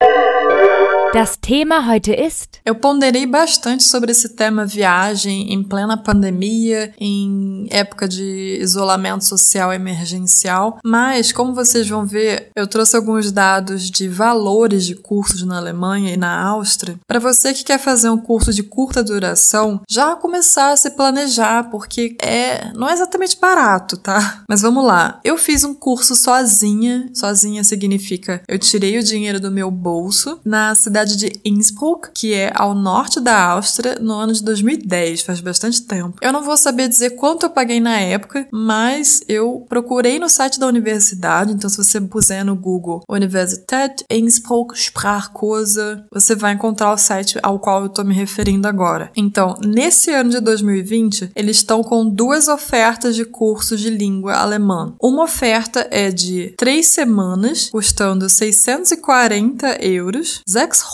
Das 1.12 1.36
Thema 1.36 1.86
heute 1.86 2.14
ist. 2.14 2.58
Eu 2.64 2.74
ponderei 2.74 3.26
bastante 3.26 3.82
sobre 3.82 4.12
esse 4.12 4.30
tema 4.30 4.64
viagem 4.64 5.52
em 5.52 5.62
plena 5.62 5.94
pandemia, 5.94 6.94
em 6.98 7.66
época 7.70 8.08
de 8.08 8.58
isolamento 8.62 9.22
social 9.22 9.74
emergencial, 9.74 10.78
mas 10.82 11.30
como 11.30 11.54
vocês 11.54 11.86
vão 11.86 12.06
ver, 12.06 12.48
eu 12.56 12.66
trouxe 12.66 12.96
alguns 12.96 13.30
dados 13.30 13.90
de 13.90 14.08
valores 14.08 14.86
de 14.86 14.94
cursos 14.94 15.42
na 15.42 15.58
Alemanha 15.58 16.14
e 16.14 16.16
na 16.16 16.40
Áustria. 16.48 16.98
Para 17.06 17.18
você 17.18 17.52
que 17.52 17.64
quer 17.64 17.78
fazer 17.78 18.08
um 18.08 18.16
curso 18.16 18.50
de 18.50 18.62
curta 18.62 19.04
duração, 19.04 19.82
já 19.90 20.16
começar 20.16 20.72
a 20.72 20.76
se 20.78 20.92
planejar, 20.92 21.64
porque 21.64 22.16
é 22.22 22.72
não 22.74 22.88
é 22.88 22.94
exatamente 22.94 23.38
barato, 23.38 23.98
tá? 23.98 24.44
Mas 24.48 24.62
vamos 24.62 24.84
lá. 24.84 25.20
Eu 25.24 25.36
fiz 25.36 25.62
um 25.62 25.74
curso 25.74 26.14
sozinha. 26.14 27.10
Sozinha 27.12 27.62
significa 27.64 28.40
eu 28.48 28.58
tirei 28.58 28.98
o 28.98 29.02
dinheiro 29.02 29.38
do 29.38 29.50
meu 29.50 29.70
bolso 29.70 30.40
na 30.44 30.74
cidade 30.74 31.01
cidade 31.02 31.16
de 31.16 31.40
Innsbruck, 31.44 32.10
que 32.14 32.32
é 32.32 32.52
ao 32.54 32.74
norte 32.74 33.20
da 33.20 33.44
Áustria, 33.50 33.96
no 34.00 34.14
ano 34.14 34.32
de 34.32 34.42
2010, 34.42 35.22
faz 35.22 35.40
bastante 35.40 35.82
tempo. 35.82 36.16
Eu 36.20 36.32
não 36.32 36.42
vou 36.42 36.56
saber 36.56 36.88
dizer 36.88 37.10
quanto 37.10 37.44
eu 37.44 37.50
paguei 37.50 37.80
na 37.80 37.98
época, 37.98 38.46
mas 38.52 39.20
eu 39.28 39.66
procurei 39.68 40.18
no 40.18 40.28
site 40.28 40.58
da 40.58 40.66
universidade, 40.66 41.52
então 41.52 41.68
se 41.68 41.76
você 41.76 42.00
puser 42.00 42.44
no 42.44 42.54
Google 42.54 43.02
Universität 43.08 44.04
Innsbruck 44.10 44.78
Sprachkurse, 44.78 45.80
você 46.12 46.34
vai 46.34 46.52
encontrar 46.52 46.92
o 46.92 46.98
site 46.98 47.38
ao 47.42 47.58
qual 47.58 47.82
eu 47.82 47.88
tô 47.88 48.04
me 48.04 48.14
referindo 48.14 48.68
agora. 48.68 49.10
Então, 49.16 49.56
nesse 49.64 50.10
ano 50.12 50.30
de 50.30 50.40
2020, 50.40 51.32
eles 51.34 51.56
estão 51.56 51.82
com 51.82 52.08
duas 52.08 52.48
ofertas 52.48 53.16
de 53.16 53.24
cursos 53.24 53.80
de 53.80 53.90
língua 53.90 54.34
alemã. 54.34 54.94
Uma 55.00 55.24
oferta 55.24 55.86
é 55.90 56.10
de 56.10 56.54
três 56.56 56.86
semanas, 56.86 57.70
custando 57.70 58.28
640 58.28 59.84
euros, 59.84 60.42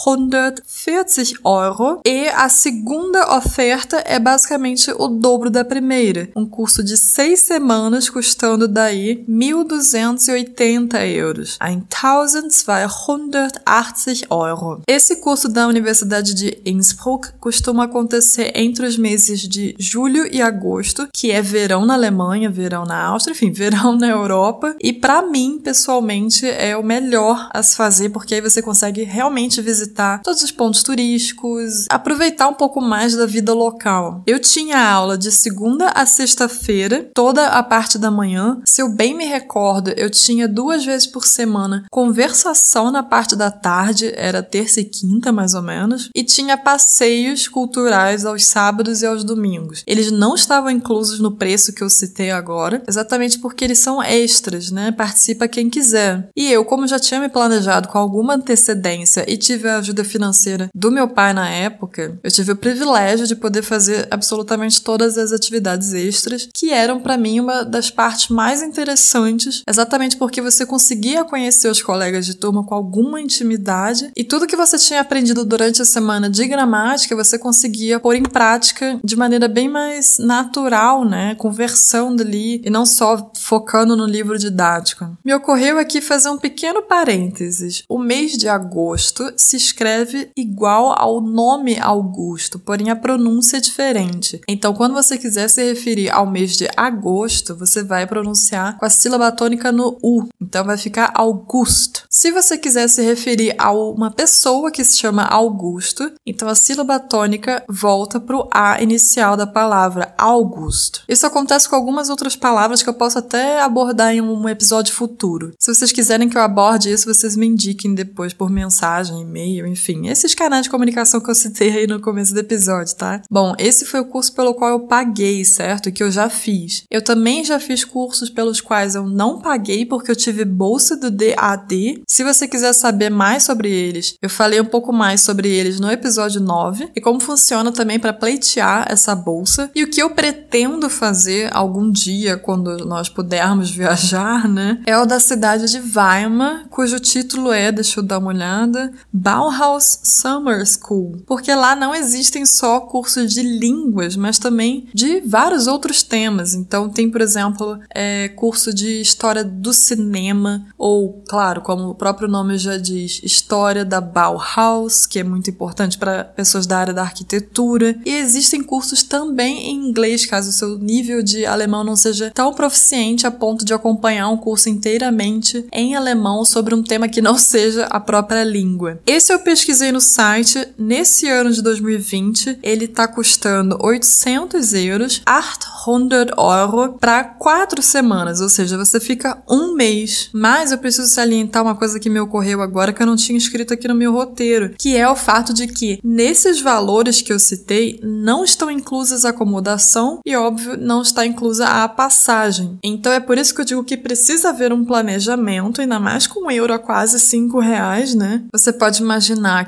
640 0.04 1.38
Euro. 1.44 2.00
E 2.04 2.28
a 2.28 2.48
segunda 2.48 3.37
oferta 3.37 4.02
é 4.06 4.18
basicamente 4.18 4.90
o 4.96 5.08
dobro 5.08 5.50
da 5.50 5.64
primeira. 5.64 6.30
Um 6.37 6.46
curso 6.46 6.82
de 6.82 6.96
seis 6.96 7.40
semanas 7.40 8.08
custando 8.08 8.68
daí 8.68 9.24
1.280 9.28 11.06
euros. 11.14 11.58
1.280 11.61 14.26
Euro. 14.48 14.82
Esse 14.87 15.16
curso 15.16 15.48
da 15.48 15.66
Universidade 15.66 16.34
de 16.34 16.61
Innsbruck 16.64 17.32
costuma 17.40 17.84
acontecer 17.84 18.52
entre 18.54 18.87
os 18.87 18.96
meses 18.96 19.40
de 19.40 19.74
julho 19.78 20.26
e 20.32 20.40
agosto, 20.40 21.08
que 21.12 21.30
é 21.30 21.42
verão 21.42 21.84
na 21.84 21.94
Alemanha, 21.94 22.50
verão 22.50 22.84
na 22.84 23.04
Áustria, 23.06 23.32
enfim, 23.32 23.50
verão 23.52 23.96
na 23.96 24.08
Europa. 24.08 24.76
E 24.80 24.92
para 24.92 25.22
mim, 25.22 25.61
pessoalmente, 25.62 26.46
é 26.46 26.76
o 26.76 26.82
melhor 26.82 27.48
a 27.52 27.62
se 27.62 27.76
fazer, 27.76 28.11
porque 28.11 28.34
aí 28.34 28.40
você 28.40 28.62
consegue 28.62 29.02
realmente 29.02 29.61
visitar 29.61 29.88
visitar 29.88 30.20
todos 30.22 30.42
os 30.42 30.53
pontos 30.53 30.83
turísticos, 30.83 31.87
aproveitar 31.88 32.48
um 32.48 32.55
pouco 32.55 32.81
mais 32.81 33.16
da 33.16 33.27
vida 33.27 33.55
local. 33.55 34.22
Eu 34.27 34.38
tinha 34.38 34.79
aula 34.79 35.16
de 35.16 35.33
segunda 35.33 35.88
a 35.88 36.05
sexta-feira, 36.05 37.11
toda 37.14 37.48
a 37.48 37.62
parte 37.62 37.98
da 37.98 38.11
manhã. 38.11 38.61
Se 38.64 38.83
eu 38.83 38.88
bem 38.88 39.16
me 39.16 39.24
recordo, 39.24 39.90
eu 39.96 40.11
tinha 40.11 40.46
duas 40.46 40.85
vezes 40.85 41.07
por 41.07 41.24
semana 41.24 41.85
conversação 41.90 42.90
na 42.90 43.03
parte 43.03 43.35
da 43.35 43.51
tarde, 43.51 44.12
era 44.14 44.42
terça 44.42 44.81
e 44.81 44.85
quinta 44.85 45.33
mais 45.33 45.55
ou 45.55 45.62
menos, 45.62 46.11
e 46.14 46.22
tinha 46.22 46.57
passeios 46.57 47.48
culturais 47.48 48.24
aos 48.24 48.44
sábados 48.44 49.03
e 49.03 49.07
aos 49.07 49.24
domingos. 49.24 49.83
Eles 49.87 50.11
não 50.11 50.35
estavam 50.35 50.70
inclusos 50.70 51.20
no 51.20 51.37
preço 51.37 51.72
que 51.72 51.83
eu 51.83 51.88
citei 51.88 52.31
agora, 52.31 52.83
exatamente 52.87 53.38
porque 53.38 53.64
eles 53.64 53.79
são 53.79 54.03
extras, 54.03 54.70
né? 54.70 54.92
Participa 54.92 55.48
quem 55.48 55.70
quiser. 55.70 56.29
E 56.37 56.51
eu, 56.51 56.64
como 56.64 56.87
já 56.87 56.98
tinha 56.98 57.20
me 57.20 57.29
planejado 57.29 57.88
com 57.88 57.98
alguma 57.98 58.35
antecedência 58.35 59.24
e 59.29 59.37
tive 59.37 59.68
a 59.68 59.78
ajuda 59.79 60.05
financeira 60.05 60.69
do 60.75 60.91
meu 60.91 61.09
pai 61.09 61.33
na 61.33 61.49
época, 61.49 62.19
eu 62.23 62.31
tive 62.31 62.53
o 62.53 62.57
privilégio 62.57 63.27
de 63.27 63.35
poder 63.35 63.62
fazer 63.62 64.07
absolutamente 64.11 64.83
todas 64.83 65.19
as 65.19 65.33
atividades 65.33 65.93
extras, 65.93 66.49
que 66.53 66.71
eram 66.71 67.01
para 67.01 67.17
mim 67.17 67.41
uma 67.41 67.64
das 67.64 67.91
partes 67.91 68.29
mais 68.29 68.62
interessantes, 68.62 69.62
exatamente 69.69 70.17
porque 70.17 70.41
você 70.41 70.64
conseguia 70.64 71.25
conhecer 71.25 71.69
os 71.69 71.83
colegas 71.83 72.27
de 72.27 72.35
turma 72.35 72.64
com 72.64 72.75
alguma 72.75 73.21
intimidade 73.21 74.11
e 74.17 74.25
tudo 74.25 74.47
que 74.47 74.57
você 74.57 74.79
tinha 74.79 75.01
aprendido 75.01 75.45
durante 75.45 75.83
a 75.83 75.85
semana 75.85 76.29
de 76.29 76.47
gramática 76.47 77.17
você 77.17 77.38
conseguia 77.38 77.99
pôr 78.01 78.14
em 78.14 78.23
prática 78.23 78.99
de 79.03 79.17
maneira 79.17 79.49
bem 79.49 79.69
mais 79.69 80.19
natural, 80.19 81.05
né? 81.05 81.35
Conversando 81.37 82.23
ali 82.23 82.62
e 82.64 82.71
não 82.71 82.87
só 82.87 83.31
focando 83.37 83.97
no 83.97 84.07
livro 84.07 84.38
didático. 84.38 85.17
Me 85.25 85.35
ocorreu 85.35 85.79
aqui 85.79 86.01
fazer 86.01 86.31
um 86.31 86.38
pequeno 86.38 86.83
parênteses. 86.83 87.83
O 87.88 87.99
mês 87.99 88.33
de 88.33 88.49
agosto 88.49 89.33
se 89.37 89.58
escreve 89.59 90.31
igual 90.37 90.94
ao 90.99 91.21
nome 91.21 91.79
Augusto, 91.79 92.59
porém 92.59 92.90
a 92.90 92.97
pronúncia 92.97 93.59
é 93.59 93.61
diferente. 93.61 94.40
Então, 94.49 94.73
quando 94.73 94.94
você 94.94 95.18
quiser 95.18 95.49
se 95.49 95.62
referir 95.62 96.11
ao 96.11 96.27
mês 96.27 96.57
de 96.57 96.68
agosto, 96.77 97.55
você 97.55 97.83
vai 97.83 98.07
pronunciar 98.07 98.79
com 98.79 98.87
a 98.87 98.90
sílaba 98.90 99.31
tônica 99.31 99.71
no 99.71 99.99
U. 100.03 100.27
Então 100.40 100.64
vai 100.64 100.77
ficar 100.77 101.12
Augusto. 101.14 102.05
Se 102.09 102.31
você 102.31 102.57
quiser 102.57 102.88
se 102.88 103.03
referir 103.03 103.55
a 103.59 103.73
uma 103.73 104.11
pessoa 104.11 104.71
que 104.71 104.85
se 104.85 104.97
chama 104.97 105.25
Augusto, 105.25 106.11
então 106.25 106.49
a 106.49 106.55
sílaba 106.55 106.99
tônica 106.99 107.62
volta 107.68 108.18
para 108.21 108.37
o 108.37 108.49
A 108.53 108.83
inicial 108.83 109.37
da 109.37 109.47
palavra, 109.47 110.14
Augusto. 110.16 111.03
Isso 111.09 111.27
acontece 111.27 111.68
com 111.68 111.77
algumas 111.77 112.09
outras 112.09 112.37
palavras 112.37 112.83
que 112.83 112.88
eu 112.88 112.94
posso 112.94 113.18
até 113.18 113.61
abordar 113.61 114.14
em 114.14 114.21
um 114.21 114.49
episódio 114.49 114.94
futuro. 114.94 115.53
Se 115.59 115.75
vocês 115.75 115.92
quiserem 115.92 116.29
que 116.29 116.38
eu 116.38 116.42
aborde 116.42 116.90
isso, 116.90 117.12
vocês 117.12 117.37
me 117.37 117.47
indiquem 117.47 117.94
depois 117.94 118.33
por 118.33 118.51
mensagem, 118.51 119.21
e-mail, 119.21 119.47
enfim. 119.56 120.08
Esses 120.08 120.34
canais 120.34 120.64
de 120.64 120.70
comunicação 120.70 121.20
que 121.20 121.30
eu 121.30 121.34
citei 121.34 121.70
aí 121.70 121.87
no 121.87 122.00
começo 122.00 122.34
do 122.34 122.40
episódio, 122.40 122.94
tá? 122.96 123.22
Bom, 123.30 123.54
esse 123.58 123.84
foi 123.84 124.00
o 124.00 124.04
curso 124.04 124.34
pelo 124.34 124.54
qual 124.54 124.70
eu 124.70 124.80
paguei, 124.80 125.44
certo? 125.44 125.90
Que 125.90 126.02
eu 126.02 126.11
já 126.11 126.28
fiz. 126.28 126.84
Eu 126.90 127.02
também 127.02 127.44
já 127.44 127.58
fiz 127.58 127.84
cursos 127.84 128.30
pelos 128.30 128.61
quais 128.61 128.94
eu 128.94 129.06
não 129.06 129.40
paguei 129.40 129.87
porque 129.87 130.11
eu 130.11 130.16
tive 130.16 130.44
bolsa 130.44 130.96
do 130.96 131.11
DAD. 131.11 132.02
Se 132.06 132.24
você 132.24 132.46
quiser 132.46 132.72
saber 132.72 133.11
mais 133.11 133.42
sobre 133.42 133.70
eles, 133.70 134.14
eu 134.20 134.28
falei 134.28 134.61
um 134.61 134.64
pouco 134.64 134.92
mais 134.92 135.20
sobre 135.20 135.48
eles 135.48 135.80
no 135.80 135.90
episódio 135.90 136.40
9 136.40 136.90
e 136.94 137.00
como 137.00 137.20
funciona 137.20 137.72
também 137.72 137.98
para 137.98 138.12
pleitear 138.12 138.87
essa 138.88 139.14
bolsa 139.14 139.70
e 139.74 139.84
o 139.84 139.90
que 139.90 140.02
eu 140.02 140.11
pretendo 140.11 140.90
fazer 140.90 141.50
algum 141.54 141.90
dia 141.90 142.37
quando 142.37 142.84
nós 142.84 143.08
pudermos 143.08 143.70
viajar, 143.74 144.48
né? 144.48 144.80
É 144.87 144.98
o 144.98 145.06
da 145.06 145.20
cidade 145.20 145.70
de 145.70 145.78
Weimar, 145.78 146.66
cujo 146.68 146.98
título 146.98 147.52
é, 147.52 147.70
deixa 147.70 148.00
eu 148.00 148.04
dar 148.04 148.18
uma 148.18 148.28
olhada, 148.28 148.92
Bauhaus 149.38 150.01
Summer 150.03 150.64
School, 150.66 151.22
porque 151.24 151.55
lá 151.55 151.77
não 151.77 151.94
existem 151.94 152.44
só 152.44 152.81
cursos 152.81 153.33
de 153.33 153.42
línguas, 153.42 154.16
mas 154.16 154.38
também 154.38 154.88
de 154.92 155.20
vários 155.20 155.68
outros 155.68 156.03
temas. 156.03 156.55
Então 156.55 156.88
tem, 156.88 157.09
por 157.09 157.20
exemplo, 157.20 157.79
é, 157.94 158.29
curso 158.31 158.74
de 158.74 159.01
história 159.01 159.44
do 159.44 159.72
cinema 159.72 160.66
ou, 160.77 161.22
claro, 161.29 161.61
como 161.61 161.90
o 161.90 161.94
próprio 161.94 162.29
nome 162.29 162.59
já 162.59 162.77
diz, 162.77 163.20
história 163.22 163.85
da 163.85 164.01
Bauhaus, 164.01 165.07
que 165.07 165.20
é 165.20 165.24
muito 165.24 165.51
importante 165.51 165.96
para 165.96 166.24
pessoas 166.24 166.66
da 166.66 166.79
área 166.79 166.94
da 166.94 167.03
arquitetura. 167.03 167.96
E 168.05 168.11
existem 168.11 168.62
cursos 168.62 169.05
também 169.05 169.70
em 169.70 169.88
inglês, 169.88 170.27
caso 170.27 170.51
o 170.51 170.53
seu 170.53 170.79
nível 170.79 171.22
de 171.22 171.46
alemão 171.46 171.85
não 171.85 171.94
seja 171.94 172.33
tão 172.35 172.53
proficiente 172.53 173.27
a 173.27 173.31
ponto 173.31 173.64
de 173.64 173.72
acompanhar 173.72 174.29
um 174.29 174.37
curso 174.37 174.68
inteiramente 174.68 175.64
em 175.72 175.94
alemão 175.94 176.44
sobre 176.44 176.74
um 176.74 176.83
tema 176.83 177.09
que 177.09 177.22
não 177.22 177.37
seja 177.38 177.85
a 177.87 178.01
própria 178.01 178.42
língua. 178.42 178.98
Esse 179.07 179.28
eu 179.33 179.38
pesquisei 179.38 179.93
no 179.93 180.01
site. 180.01 180.69
Nesse 180.79 181.29
ano 181.29 181.51
de 181.51 181.62
2020, 181.62 182.59
ele 182.62 182.87
está 182.87 183.07
custando 183.07 183.79
800 183.81 184.73
euros, 184.75 185.23
800 185.29 186.35
euro, 186.37 186.97
para 186.99 187.25
quatro 187.25 187.83
semanas, 187.83 188.41
ou 188.41 188.49
seja, 188.49 188.77
você 188.79 188.99
fica 188.99 189.43
um 189.49 189.75
mês. 189.75 190.31
Mas 190.33 190.73
eu 190.73 190.79
preciso 190.79 191.09
salientar 191.09 191.62
uma 191.62 191.75
coisa 191.75 192.01
que 192.01 192.11
me 192.11 192.21
ocorreu 192.21 192.62
agora 192.62 192.93
que 192.93 193.03
eu 193.03 193.07
não 193.07 193.17
tinha 193.17 193.38
escrito 193.38 193.75
aqui 193.75 193.87
no 193.87 193.95
meu 193.95 194.12
roteiro, 194.12 194.75
que 194.79 194.97
é 194.97 195.09
o 195.09 195.17
fato 195.17 195.53
de 195.53 195.67
que 195.67 195.99
nesses 196.03 196.61
valores 196.61 197.23
que 197.23 197.33
eu 197.33 197.38
citei 197.38 198.01
não 198.03 198.45
estão 198.45 198.71
inclusas 198.71 199.25
a 199.25 199.31
acomodação 199.31 200.21
e, 200.25 200.35
óbvio, 200.37 200.77
não 200.77 201.03
está 201.03 201.27
inclusa 201.27 201.67
a 201.67 201.88
passagem. 201.88 202.79
Então 202.83 203.12
é 203.12 203.21
por 203.21 203.38
isso 203.38 203.55
que 203.55 203.61
eu 203.61 203.64
digo 203.64 203.85
que 203.85 203.97
precisa 203.97 204.51
haver 204.51 204.73
um 204.73 204.85
planejamento, 204.85 205.81
ainda 205.81 206.01
mais 206.01 206.27
com 206.27 206.47
um 206.47 206.51
euro 206.51 206.73
a 206.73 206.79
quase 206.79 207.19
cinco 207.21 207.59
reais, 207.59 208.14
né? 208.14 208.43
Você 208.53 208.73
pode 208.73 209.03
imaginar 209.03 209.17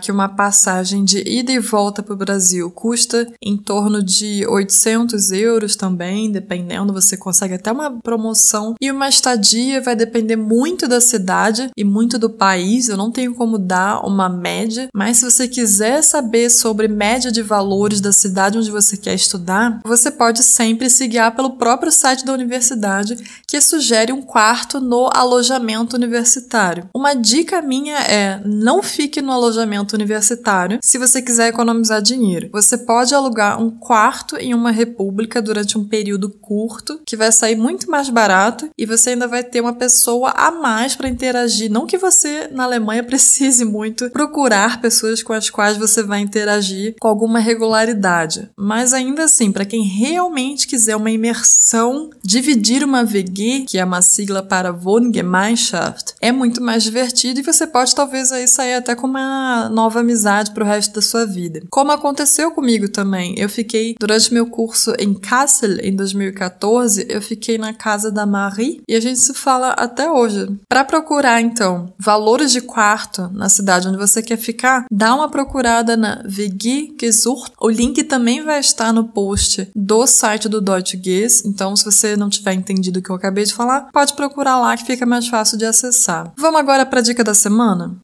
que 0.00 0.12
uma 0.12 0.28
passagem 0.28 1.04
de 1.04 1.22
ida 1.26 1.52
e 1.52 1.58
volta 1.58 2.02
para 2.02 2.14
o 2.14 2.16
Brasil 2.16 2.70
custa 2.70 3.26
em 3.42 3.56
torno 3.56 4.02
de 4.02 4.46
800 4.48 5.32
euros 5.32 5.76
também, 5.76 6.30
dependendo, 6.30 6.92
você 6.92 7.16
consegue 7.16 7.54
até 7.54 7.70
uma 7.72 8.00
promoção. 8.00 8.74
E 8.80 8.90
uma 8.90 9.08
estadia 9.08 9.80
vai 9.80 9.96
depender 9.96 10.36
muito 10.36 10.86
da 10.86 11.00
cidade 11.00 11.70
e 11.76 11.84
muito 11.84 12.18
do 12.18 12.30
país, 12.30 12.88
eu 12.88 12.96
não 12.96 13.10
tenho 13.10 13.34
como 13.34 13.58
dar 13.58 14.06
uma 14.06 14.28
média, 14.28 14.88
mas 14.94 15.18
se 15.18 15.24
você 15.24 15.48
quiser 15.48 16.02
saber 16.02 16.50
sobre 16.50 16.88
média 16.88 17.30
de 17.30 17.42
valores 17.42 18.00
da 18.00 18.12
cidade 18.12 18.58
onde 18.58 18.70
você 18.70 18.96
quer 18.96 19.14
estudar, 19.14 19.80
você 19.84 20.10
pode 20.10 20.42
sempre 20.42 20.88
se 20.88 21.06
guiar 21.06 21.34
pelo 21.34 21.56
próprio 21.56 21.92
site 21.92 22.24
da 22.24 22.32
universidade, 22.32 23.16
que 23.46 23.60
sugere 23.60 24.12
um 24.12 24.22
quarto 24.22 24.80
no 24.80 25.08
alojamento 25.14 25.96
universitário. 25.96 26.88
Uma 26.94 27.14
dica 27.14 27.62
minha 27.62 27.98
é 27.98 28.40
não 28.44 28.82
fique 28.82 29.20
no 29.20 29.32
alojamento 29.40 29.94
universitário 29.94 30.78
se 30.82 30.98
você 30.98 31.22
quiser 31.22 31.48
economizar 31.48 32.02
dinheiro. 32.02 32.48
Você 32.52 32.76
pode 32.76 33.14
alugar 33.14 33.60
um 33.60 33.70
quarto 33.70 34.36
em 34.36 34.54
uma 34.54 34.70
república 34.70 35.40
durante 35.40 35.76
um 35.78 35.84
período 35.84 36.28
curto, 36.30 37.00
que 37.06 37.16
vai 37.16 37.32
sair 37.32 37.56
muito 37.56 37.90
mais 37.90 38.08
barato 38.10 38.68
e 38.76 38.86
você 38.86 39.10
ainda 39.10 39.26
vai 39.26 39.42
ter 39.42 39.60
uma 39.60 39.74
pessoa 39.74 40.30
a 40.30 40.50
mais 40.50 40.94
para 40.94 41.08
interagir. 41.08 41.70
Não 41.70 41.86
que 41.86 41.98
você 41.98 42.48
na 42.52 42.64
Alemanha 42.64 43.02
precise 43.04 43.64
muito 43.64 44.10
procurar 44.10 44.80
pessoas 44.80 45.22
com 45.22 45.32
as 45.32 45.50
quais 45.50 45.76
você 45.76 46.02
vai 46.02 46.20
interagir 46.20 46.94
com 47.00 47.08
alguma 47.08 47.38
regularidade, 47.38 48.50
mas 48.56 48.92
ainda 48.92 49.24
assim, 49.24 49.50
para 49.52 49.64
quem 49.64 49.82
realmente 49.82 50.66
quiser 50.66 50.96
uma 50.96 51.10
imersão, 51.10 52.10
dividir 52.22 52.84
uma 52.84 53.04
VG, 53.04 53.64
que 53.66 53.78
é 53.78 53.84
uma 53.84 54.02
sigla 54.02 54.42
para 54.42 54.72
Wohngemeinschaft, 54.72 56.14
é 56.20 56.32
muito 56.32 56.62
mais 56.62 56.82
divertido 56.82 57.40
e 57.40 57.42
você 57.42 57.66
pode 57.66 57.94
talvez 57.94 58.32
aí 58.32 58.46
sair 58.46 58.74
até 58.74 58.94
com 58.94 59.06
uma 59.06 59.29
nova 59.70 60.00
amizade 60.00 60.50
para 60.52 60.64
o 60.64 60.66
resto 60.66 60.94
da 60.94 61.02
sua 61.02 61.26
vida. 61.26 61.62
Como 61.70 61.92
aconteceu 61.92 62.50
comigo 62.50 62.88
também, 62.88 63.38
eu 63.38 63.48
fiquei 63.48 63.94
durante 63.98 64.32
meu 64.32 64.46
curso 64.46 64.92
em 64.98 65.14
Kassel 65.14 65.78
em 65.80 65.94
2014, 65.94 67.06
eu 67.08 67.20
fiquei 67.20 67.58
na 67.58 67.72
casa 67.72 68.10
da 68.10 68.26
Marie 68.26 68.82
e 68.88 68.94
a 68.94 69.00
gente 69.00 69.18
se 69.18 69.34
fala 69.34 69.70
até 69.70 70.10
hoje. 70.10 70.48
Para 70.68 70.84
procurar 70.84 71.40
então 71.40 71.92
valores 71.98 72.52
de 72.52 72.60
quarto 72.60 73.30
na 73.32 73.48
cidade 73.48 73.88
onde 73.88 73.98
você 73.98 74.22
quer 74.22 74.36
ficar, 74.36 74.84
dá 74.90 75.14
uma 75.14 75.28
procurada 75.28 75.96
na 75.96 76.22
WG 76.24 76.96
Gesucht. 77.00 77.52
O 77.60 77.68
link 77.68 78.02
também 78.04 78.42
vai 78.42 78.60
estar 78.60 78.92
no 78.92 79.04
post 79.04 79.70
do 79.74 80.06
site 80.06 80.48
do 80.48 80.60
Deutsche 80.60 80.96
Guess, 80.96 81.44
então 81.44 81.74
se 81.76 81.84
você 81.84 82.16
não 82.16 82.28
tiver 82.28 82.54
entendido 82.54 82.98
o 82.98 83.02
que 83.02 83.10
eu 83.10 83.16
acabei 83.16 83.44
de 83.44 83.54
falar, 83.54 83.88
pode 83.92 84.14
procurar 84.14 84.58
lá 84.58 84.76
que 84.76 84.84
fica 84.84 85.06
mais 85.06 85.28
fácil 85.28 85.58
de 85.58 85.64
acessar. 85.64 86.32
Vamos 86.36 86.60
agora 86.60 86.84
para 86.86 87.00
a 87.00 87.02
dica 87.02 87.24
da 87.24 87.34
semana? 87.34 87.96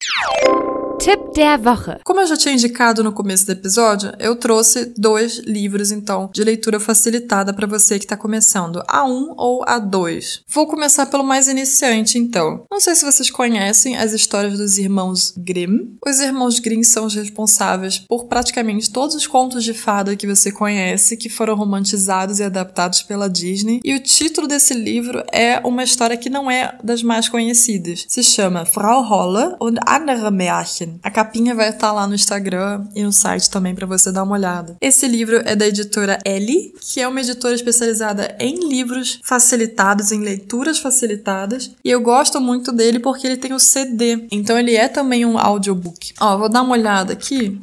Tipp 0.99 1.35
der 1.35 1.61
Woche. 1.61 2.01
Como 2.05 2.21
eu 2.21 2.27
já 2.27 2.37
tinha 2.37 2.55
indicado 2.55 3.05
no 3.05 3.13
começo 3.13 3.45
do 3.45 3.53
episódio, 3.53 4.13
eu 4.19 4.35
trouxe 4.35 4.95
dois 4.97 5.39
livros, 5.39 5.93
então, 5.93 6.31
de 6.33 6.43
leitura 6.43 6.81
facilitada 6.81 7.53
para 7.53 7.67
você 7.67 7.99
que 7.99 8.07
está 8.07 8.17
começando, 8.17 8.83
A1 8.89 9.35
ou 9.37 9.65
A2. 9.65 10.41
Vou 10.49 10.67
começar 10.67 11.07
pelo 11.07 11.23
mais 11.23 11.49
iniciante, 11.49 12.19
então. 12.19 12.65
Não 12.71 12.81
sei 12.81 12.95
se 12.95 13.05
vocês 13.05 13.31
conhecem 13.31 13.97
as 13.97 14.13
histórias 14.13 14.57
dos 14.59 14.79
irmãos 14.79 15.35
Grimm. 15.37 15.97
Os 16.07 16.21
irmãos 16.21 16.59
Grimm 16.59 16.83
são 16.83 17.05
os 17.05 17.15
responsáveis 17.15 17.99
por 17.99 18.25
praticamente 18.25 18.91
todos 18.91 19.15
os 19.15 19.27
contos 19.27 19.63
de 19.63 19.75
fada 19.75 20.17
que 20.17 20.27
você 20.27 20.51
conhece, 20.51 21.17
que 21.17 21.29
foram 21.29 21.55
romantizados 21.55 22.39
e 22.39 22.45
adaptados 22.45 23.03
pela 23.03 23.29
Disney. 23.29 23.81
E 23.85 23.95
o 23.95 24.01
título 24.01 24.47
desse 24.47 24.73
livro 24.73 25.23
é 25.31 25.61
uma 25.63 25.85
história 25.85 26.17
que 26.17 26.31
não 26.31 26.51
é 26.51 26.79
das 26.83 27.03
mais 27.03 27.29
conhecidas. 27.29 28.07
Se 28.09 28.23
chama 28.23 28.65
Frau 28.65 29.03
Holle 29.03 29.57
und 29.61 29.79
andere 29.87 30.31
Märchen. 30.31 30.86
A 31.03 31.11
capinha 31.11 31.55
vai 31.55 31.69
estar 31.69 31.93
lá 31.93 32.07
no 32.07 32.15
Instagram 32.15 32.87
e 32.95 33.03
no 33.03 33.13
site 33.13 33.51
também 33.51 33.75
para 33.75 33.87
você 33.87 34.13
dar 34.13 34.23
uma 34.23 34.35
olhada. 34.35 34.77
Esse 34.81 35.07
livro 35.07 35.43
é 35.45 35.55
da 35.55 35.67
editora 35.67 36.19
Ellie, 36.25 36.75
que 36.81 37.01
é 37.01 37.09
uma 37.09 37.21
editora 37.21 37.55
especializada 37.55 38.35
em 38.39 38.69
livros 38.69 39.21
facilitados, 39.23 40.13
em 40.13 40.21
leituras 40.21 40.79
facilitadas, 40.79 41.71
e 41.85 41.91
eu 41.91 42.01
gosto 42.01 42.41
muito 42.41 42.73
dele 42.73 42.99
porque 42.99 43.27
ele 43.27 43.37
tem 43.37 43.53
o 43.53 43.59
CD, 43.59 44.27
então 44.31 44.59
ele 44.59 44.75
é 44.75 44.89
também 44.89 45.25
um 45.25 45.39
audiobook. 45.39 46.15
Ó, 46.21 46.39
vou 46.39 46.49
dar 46.49 46.63
uma 46.63 46.73
olhada 46.73 47.13
aqui 47.13 47.61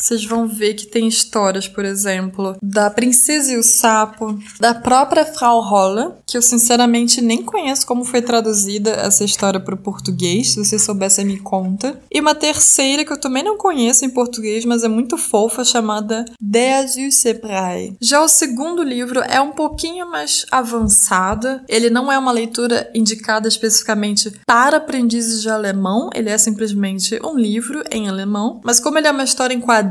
vocês 0.00 0.24
vão 0.24 0.48
ver 0.48 0.74
que 0.74 0.86
tem 0.86 1.06
histórias, 1.06 1.68
por 1.68 1.84
exemplo, 1.84 2.56
da 2.62 2.90
Princesa 2.90 3.52
e 3.52 3.58
o 3.58 3.62
Sapo, 3.62 4.38
da 4.58 4.74
própria 4.74 5.24
Frau 5.24 5.60
Holle, 5.60 6.14
que 6.26 6.36
eu 6.36 6.42
sinceramente 6.42 7.20
nem 7.20 7.42
conheço 7.42 7.86
como 7.86 8.04
foi 8.04 8.22
traduzida 8.22 8.90
essa 8.92 9.24
história 9.24 9.60
para 9.60 9.74
o 9.74 9.78
português. 9.78 10.52
Se 10.52 10.64
você 10.64 10.78
soubesse, 10.78 11.22
me 11.24 11.38
conta. 11.38 12.00
E 12.10 12.20
uma 12.20 12.34
terceira 12.34 13.04
que 13.04 13.12
eu 13.12 13.20
também 13.20 13.42
não 13.42 13.58
conheço 13.58 14.04
em 14.04 14.10
português, 14.10 14.64
mas 14.64 14.82
é 14.82 14.88
muito 14.88 15.18
fofa, 15.18 15.64
chamada 15.64 16.24
Des 16.40 16.96
Sebrai. 17.14 17.94
Já 18.00 18.22
o 18.22 18.28
segundo 18.28 18.82
livro 18.82 19.20
é 19.20 19.40
um 19.40 19.52
pouquinho 19.52 20.10
mais 20.10 20.46
avançado. 20.50 21.60
Ele 21.68 21.90
não 21.90 22.10
é 22.10 22.18
uma 22.18 22.32
leitura 22.32 22.90
indicada 22.94 23.48
especificamente 23.48 24.32
para 24.46 24.78
aprendizes 24.78 25.42
de 25.42 25.50
alemão, 25.50 26.08
ele 26.14 26.30
é 26.30 26.38
simplesmente 26.38 27.20
um 27.22 27.36
livro 27.36 27.82
em 27.90 28.08
alemão. 28.08 28.60
Mas 28.64 28.80
como 28.80 28.98
ele 28.98 29.08
é 29.08 29.10
uma 29.10 29.24
história 29.24 29.54
em 29.54 29.60
quadrinhos, 29.60 29.89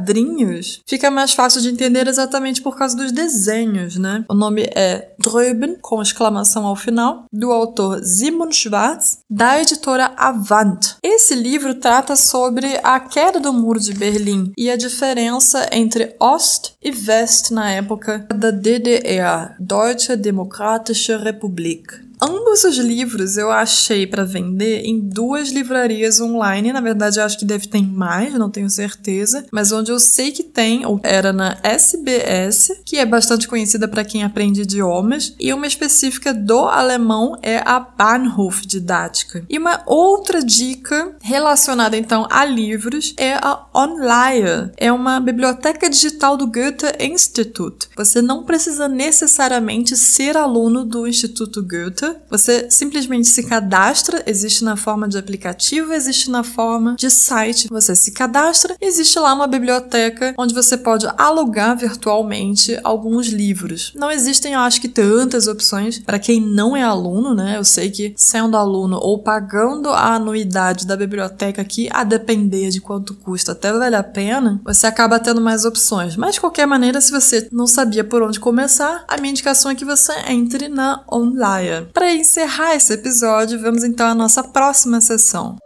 fica 0.86 1.10
mais 1.12 1.34
fácil 1.34 1.62
de 1.62 1.70
entender 1.70 2.08
exatamente 2.08 2.62
por 2.62 2.78
causa 2.78 2.96
dos 2.96 3.12
desenhos, 3.12 3.98
né? 3.98 4.24
O 4.30 4.34
nome 4.34 4.70
é 4.76 5.14
Dröben, 5.20 5.78
com 5.82 6.02
exclamação 6.02 6.66
ao 6.66 6.76
final, 6.76 7.26
do 7.32 7.52
autor 7.52 8.04
Simon 8.04 8.52
Schwartz, 8.52 9.20
da 9.30 9.62
editora 9.62 10.12
Avant. 10.18 10.80
Esse 11.04 11.36
livro 11.36 11.76
trata 11.76 12.16
sobre 12.16 12.80
a 12.84 13.00
queda 13.00 13.40
do 13.40 13.54
Muro 13.54 13.80
de 13.80 13.94
Berlim 13.94 14.52
e 14.58 14.70
a 14.70 14.78
diferença 14.78 15.70
entre 15.72 16.16
Ost 16.20 16.74
e 16.82 16.92
West 16.92 17.52
na 17.52 17.72
época 17.72 18.28
da 18.34 18.52
DDR, 18.52 19.56
Deutsche 19.60 20.16
Demokratische 20.16 21.16
Republik. 21.18 22.09
Ambos 22.22 22.66
os 22.66 22.78
livros 22.78 23.38
eu 23.38 23.50
achei 23.50 24.06
para 24.06 24.26
vender 24.26 24.82
em 24.84 25.00
duas 25.00 25.50
livrarias 25.52 26.20
online. 26.20 26.74
Na 26.74 26.82
verdade, 26.82 27.18
eu 27.18 27.24
acho 27.24 27.40
que 27.40 27.46
deve 27.46 27.68
ter 27.68 27.82
mais, 27.82 28.34
não 28.34 28.50
tenho 28.50 28.70
certeza. 28.70 29.46
Mas 29.52 29.72
onde 29.72 29.92
eu 29.92 30.00
sei 30.00 30.32
que 30.32 30.44
tem, 30.44 30.82
era 31.02 31.32
na 31.32 31.58
SBS, 31.64 32.82
que 32.84 32.98
é 32.98 33.06
bastante 33.06 33.48
conhecida 33.48 33.88
para 33.88 34.04
quem 34.04 34.24
aprende 34.24 34.64
idiomas. 34.64 35.34
E 35.40 35.54
uma 35.54 35.66
específica 35.66 36.34
do 36.34 36.60
alemão 36.60 37.38
é 37.42 37.60
a 37.66 37.80
Bahnhof 37.80 38.68
Didática. 38.68 39.46
E 39.50 39.58
uma 39.58 39.82
outra 39.86 40.44
dica 40.44 41.16
relacionada 41.22 41.96
então 41.96 42.28
a 42.30 42.44
livros 42.44 43.14
é 43.18 43.34
a 43.36 43.66
Online. 43.74 44.72
É 44.76 44.92
uma 44.92 45.22
biblioteca 45.22 45.90
digital 45.90 46.36
do 46.36 46.48
Goethe 46.48 46.88
Institut. 47.00 47.88
Você 47.96 48.22
não 48.22 48.44
precisa 48.44 48.90
necessariamente 48.90 49.96
ser 49.96 50.36
aluno 50.36 50.84
do 50.84 51.08
Instituto 51.08 51.64
Goethe 51.64 52.09
você 52.30 52.70
simplesmente 52.70 53.28
se 53.28 53.44
cadastra, 53.44 54.24
existe 54.26 54.64
na 54.64 54.76
forma 54.76 55.08
de 55.08 55.18
aplicativo, 55.18 55.94
existe 55.94 56.30
na 56.30 56.44
forma 56.44 56.96
de 56.98 57.10
site. 57.10 57.68
Você 57.70 57.96
se 57.96 58.12
cadastra, 58.12 58.76
existe 58.80 59.18
lá 59.20 59.34
uma 59.34 59.48
biblioteca 59.48 60.34
onde 60.38 60.54
você 60.54 60.78
pode 60.78 61.08
alugar 61.18 61.78
virtualmente 61.78 62.80
alguns 62.84 63.28
livros. 63.28 63.94
Não 63.96 64.12
existem, 64.12 64.54
eu 64.54 64.60
acho 64.60 64.82
que 64.82 64.88
tantas 64.88 65.48
opções 65.48 66.00
para 66.00 66.20
quem 66.20 66.42
não 66.42 66.76
é 66.76 66.84
aluno, 66.84 67.34
né? 67.34 67.58
Eu 67.58 67.64
sei 67.64 67.90
que 67.90 68.14
sendo 68.16 68.58
aluno 68.58 68.98
ou 69.02 69.20
pagando 69.20 69.90
a 69.90 70.16
anuidade 70.16 70.86
da 70.86 70.96
biblioteca 70.96 71.62
aqui, 71.62 71.90
a 71.92 72.04
depender 72.04 72.70
de 72.70 72.82
quanto 72.82 73.14
custa, 73.14 73.52
até 73.52 73.72
vale 73.72 73.96
a 73.96 74.04
pena, 74.04 74.62
você 74.64 74.88
acaba 74.88 75.20
tendo 75.20 75.42
mais 75.42 75.66
opções. 75.66 76.16
Mas 76.16 76.36
de 76.36 76.42
qualquer 76.42 76.66
maneira, 76.66 77.02
se 77.02 77.12
você 77.12 77.48
não 77.52 77.68
sabia 77.68 78.04
por 78.04 78.22
onde 78.22 78.40
começar, 78.40 79.04
a 79.08 79.18
minha 79.18 79.32
indicação 79.32 79.72
é 79.72 79.76
que 79.76 79.86
você 79.86 80.14
entre 80.28 80.68
na 80.68 81.04
online. 81.12 81.88
Para 82.00 82.14
encerrar 82.14 82.76
esse 82.76 82.94
episódio, 82.94 83.60
vamos 83.60 83.84
então 83.84 84.08
à 84.08 84.16
nossa 84.16 84.42
próxima 84.42 85.02
sessão. 85.02 85.58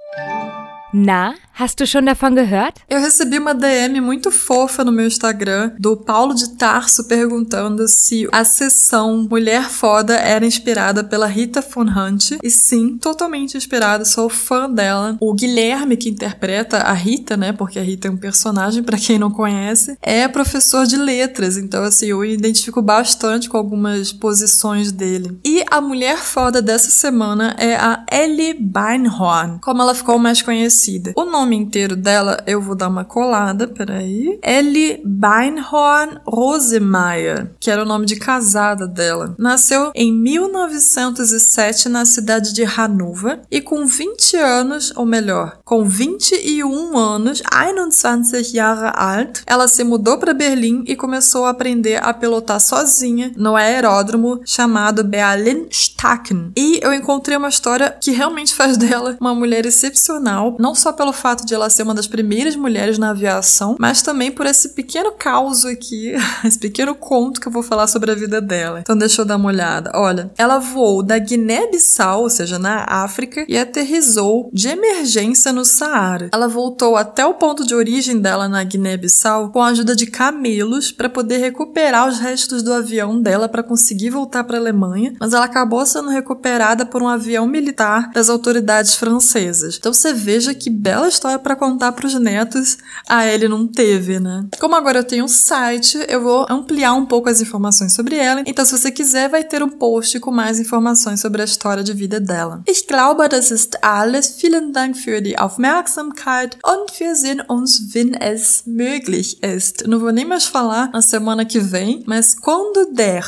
Na, 0.94 1.34
Hast 1.56 1.80
du 1.80 1.86
schon 1.86 2.08
davon 2.08 2.34
gehört? 2.34 2.80
Eu 2.90 3.00
recebi 3.00 3.38
uma 3.38 3.54
DM 3.54 4.02
muito 4.02 4.32
fofa 4.32 4.84
no 4.84 4.92
meu 4.92 5.06
Instagram 5.06 5.74
do 5.78 5.96
Paulo 5.96 6.34
de 6.34 6.50
Tarso 6.56 7.04
perguntando 7.04 7.88
se 7.88 8.28
a 8.32 8.44
sessão 8.44 9.28
Mulher 9.30 9.70
Foda 9.70 10.16
era 10.16 10.44
inspirada 10.44 11.04
pela 11.04 11.28
Rita 11.28 11.62
Von 11.62 11.86
Hunt. 11.86 12.40
E 12.42 12.50
sim, 12.50 12.98
totalmente 12.98 13.56
inspirada, 13.56 14.04
sou 14.04 14.30
fã 14.30 14.68
dela. 14.68 15.16
O 15.22 15.32
Guilherme, 15.32 15.96
que 15.96 16.10
interpreta 16.10 16.78
a 16.78 16.94
Rita, 16.94 17.38
né? 17.38 17.54
Porque 17.54 17.78
a 17.78 17.84
Rita 17.84 18.08
é 18.08 18.12
um 18.12 18.18
personagem, 18.18 18.82
para 18.84 18.98
quem 18.98 19.20
não 19.20 19.30
conhece, 19.30 19.96
é 20.02 20.28
professor 20.28 20.88
de 20.88 20.98
letras. 20.98 21.56
Então, 21.56 21.84
assim, 21.84 22.08
eu 22.08 22.26
identifico 22.26 22.82
bastante 22.82 23.48
com 23.48 23.58
algumas 23.58 24.12
posições 24.12 24.92
dele. 24.92 25.38
E 25.46 25.64
a 25.70 25.80
mulher 25.80 26.18
foda 26.18 26.64
dessa 26.64 26.90
semana 26.90 27.56
é 27.60 27.76
a 27.76 28.04
Ellie 28.12 28.56
Beinhorn, 28.56 29.60
como 29.62 29.84
ela 29.84 29.94
ficou 29.94 30.18
mais 30.18 30.42
conhecida. 30.42 30.83
O 31.16 31.26
nome 31.26 31.56
inteiro 31.56 31.96
dela 31.96 32.42
eu 32.46 32.62
vou 32.62 32.76
dar 32.76 32.88
uma 32.88 33.06
colada, 33.06 33.68
peraí. 33.68 34.40
Ellie 34.44 35.02
Beinhorn 35.04 36.20
Rosemeyer, 36.26 37.52
que 37.60 37.72
era 37.72 37.84
o 37.84 37.88
nome 37.88 38.06
de 38.06 38.16
casada 38.16 38.88
dela. 38.88 39.36
Nasceu 39.38 39.92
em 39.96 40.14
1907 40.14 41.90
na 41.90 42.06
cidade 42.06 42.54
de 42.54 42.64
Hannover 42.64 43.42
e 43.50 43.62
com 43.62 43.86
20 43.86 44.38
anos, 44.38 44.94
ou 44.96 45.06
melhor, 45.06 45.60
com 45.64 45.86
21 45.86 46.98
anos, 46.98 47.42
21 47.42 48.44
Jahre 48.54 48.92
alt, 48.96 49.42
ela 49.46 49.68
se 49.68 49.84
mudou 49.84 50.18
para 50.18 50.34
Berlim 50.34 50.84
e 50.88 50.96
começou 50.96 51.46
a 51.46 51.50
aprender 51.50 52.04
a 52.04 52.14
pilotar 52.14 52.60
sozinha 52.60 53.32
no 53.36 53.56
aeródromo 53.56 54.42
chamado 54.46 55.04
Berlin 55.04 55.68
Stacken. 55.70 56.52
E 56.56 56.80
eu 56.82 56.94
encontrei 56.94 57.38
uma 57.38 57.50
história 57.50 57.96
que 58.02 58.12
realmente 58.12 58.54
faz 58.54 58.78
dela 58.78 59.18
uma 59.20 59.36
mulher 59.36 59.66
excepcional, 59.66 60.56
não 60.60 60.73
só 60.76 60.92
pelo 60.92 61.14
fato 61.14 61.34
fato 61.34 61.46
de 61.46 61.54
ela 61.54 61.70
ser 61.70 61.84
uma 61.84 61.96
das 61.96 62.08
primeiras 62.08 62.56
mulheres 62.56 62.98
na 62.98 63.10
aviação, 63.10 63.76
mas 63.80 64.02
também 64.02 64.32
por 64.32 64.46
esse 64.46 64.70
pequeno 64.70 65.12
caos 65.12 65.66
aqui, 65.66 66.14
esse 66.46 66.60
pequeno 66.60 66.94
conto 66.94 67.42
que 67.42 67.48
eu 67.48 67.52
vou 67.52 67.64
falar 67.64 67.88
sobre 67.88 68.12
a 68.12 68.16
vida 68.16 68.40
dela. 68.40 68.80
Então 68.82 68.98
deixa 68.98 69.22
eu 69.22 69.26
dar 69.26 69.38
uma 69.38 69.50
olhada. 69.50 69.92
Olha, 69.96 70.32
ela 70.38 70.60
voou 70.60 71.02
da 71.02 71.18
Guiné-Bissau, 71.18 72.22
ou 72.24 72.30
seja, 72.30 72.60
na 72.60 72.86
África, 72.88 73.46
e 73.48 73.58
aterrizou 73.58 74.50
de 74.54 74.68
emergência 74.68 75.52
no 75.52 75.66
Saara. 75.66 76.30
Ela 76.32 76.48
voltou 76.48 76.96
até 76.96 77.26
o 77.26 77.34
ponto 77.34 77.66
de 77.66 77.74
origem 77.74 78.20
dela 78.20 78.48
na 78.48 78.64
Guiné-Bissau 78.64 79.50
com 79.52 79.62
a 79.62 79.68
ajuda 79.68 79.96
de 79.96 80.06
camelos 80.08 80.92
para 80.92 81.10
poder 81.10 81.38
recuperar 81.38 82.08
os 82.08 82.20
restos 82.20 82.62
do 82.62 82.74
avião 82.74 83.20
dela 83.20 83.50
para 83.50 83.64
conseguir 83.64 84.10
voltar 84.10 84.44
para 84.44 84.58
a 84.58 84.60
Alemanha, 84.60 85.16
mas 85.20 85.34
ela 85.34 85.46
acabou 85.46 85.86
sendo 85.86 86.10
recuperada 86.10 86.86
por 86.86 87.02
um 87.02 87.08
avião 87.08 87.48
militar 87.48 88.12
das 88.14 88.30
autoridades 88.30 88.96
francesas. 88.96 89.78
Então 89.78 89.94
você 89.94 90.14
veja 90.14 90.54
que 90.54 90.63
bela 90.70 91.08
história 91.08 91.40
para 91.40 91.56
contar 91.56 91.92
para 91.92 92.08
os 92.08 92.14
netos, 92.16 92.78
a 93.08 93.26
ele 93.26 93.48
não 93.48 93.68
teve, 93.68 94.20
né? 94.20 94.46
Como 94.60 94.76
agora 94.76 95.00
eu 95.00 95.04
tenho 95.04 95.26
um 95.26 95.28
site, 95.28 95.98
eu 96.08 96.22
vou 96.22 96.46
ampliar 96.50 96.94
um 96.94 97.06
pouco 97.06 97.30
as 97.30 97.42
informações 97.42 97.94
sobre 97.94 98.16
ela. 98.16 98.44
Então, 98.46 98.66
se 98.66 98.78
você 98.78 98.92
quiser, 98.92 99.30
vai 99.30 99.44
ter 99.44 99.64
um 99.64 99.70
post 99.70 100.20
com 100.20 100.32
mais 100.32 100.60
informações 100.60 101.20
sobre 101.20 101.42
a 101.42 101.46
história 101.46 101.84
de 101.84 101.94
vida 101.94 102.20
dela. 102.20 102.62
Ich 102.68 102.88
glaube, 102.88 103.28
das 103.30 103.52
ist 103.52 103.78
alles. 103.82 104.38
Vielen 104.40 104.72
Dank 104.72 104.98
für 104.98 105.22
die 105.22 105.38
Aufmerksamkeit 105.38 106.58
und 106.64 107.00
wir 107.00 107.16
sehen 107.16 107.42
uns, 107.50 107.94
wenn 107.94 108.16
es 108.16 108.64
möglich 108.66 109.42
ist. 109.42 109.86
Não 109.88 110.00
vou 110.00 110.12
nem 110.12 110.26
mais 110.26 110.46
falar 110.46 110.90
na 110.92 111.02
semana 111.02 111.46
que 111.46 111.60
vem, 111.60 112.04
mas 112.06 112.34
quando 112.34 112.94
der. 112.94 113.26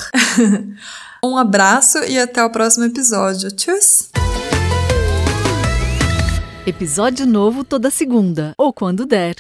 um 1.24 1.38
abraço 1.38 2.00
e 2.08 2.20
até 2.20 2.44
o 2.44 2.50
próximo 2.50 2.86
episódio. 2.86 3.52
Tschüss! 3.52 4.15
Episódio 6.68 7.28
novo 7.28 7.64
toda 7.64 7.92
segunda, 7.92 8.56
ou 8.58 8.74
quando 8.74 9.06
der. 9.06 9.34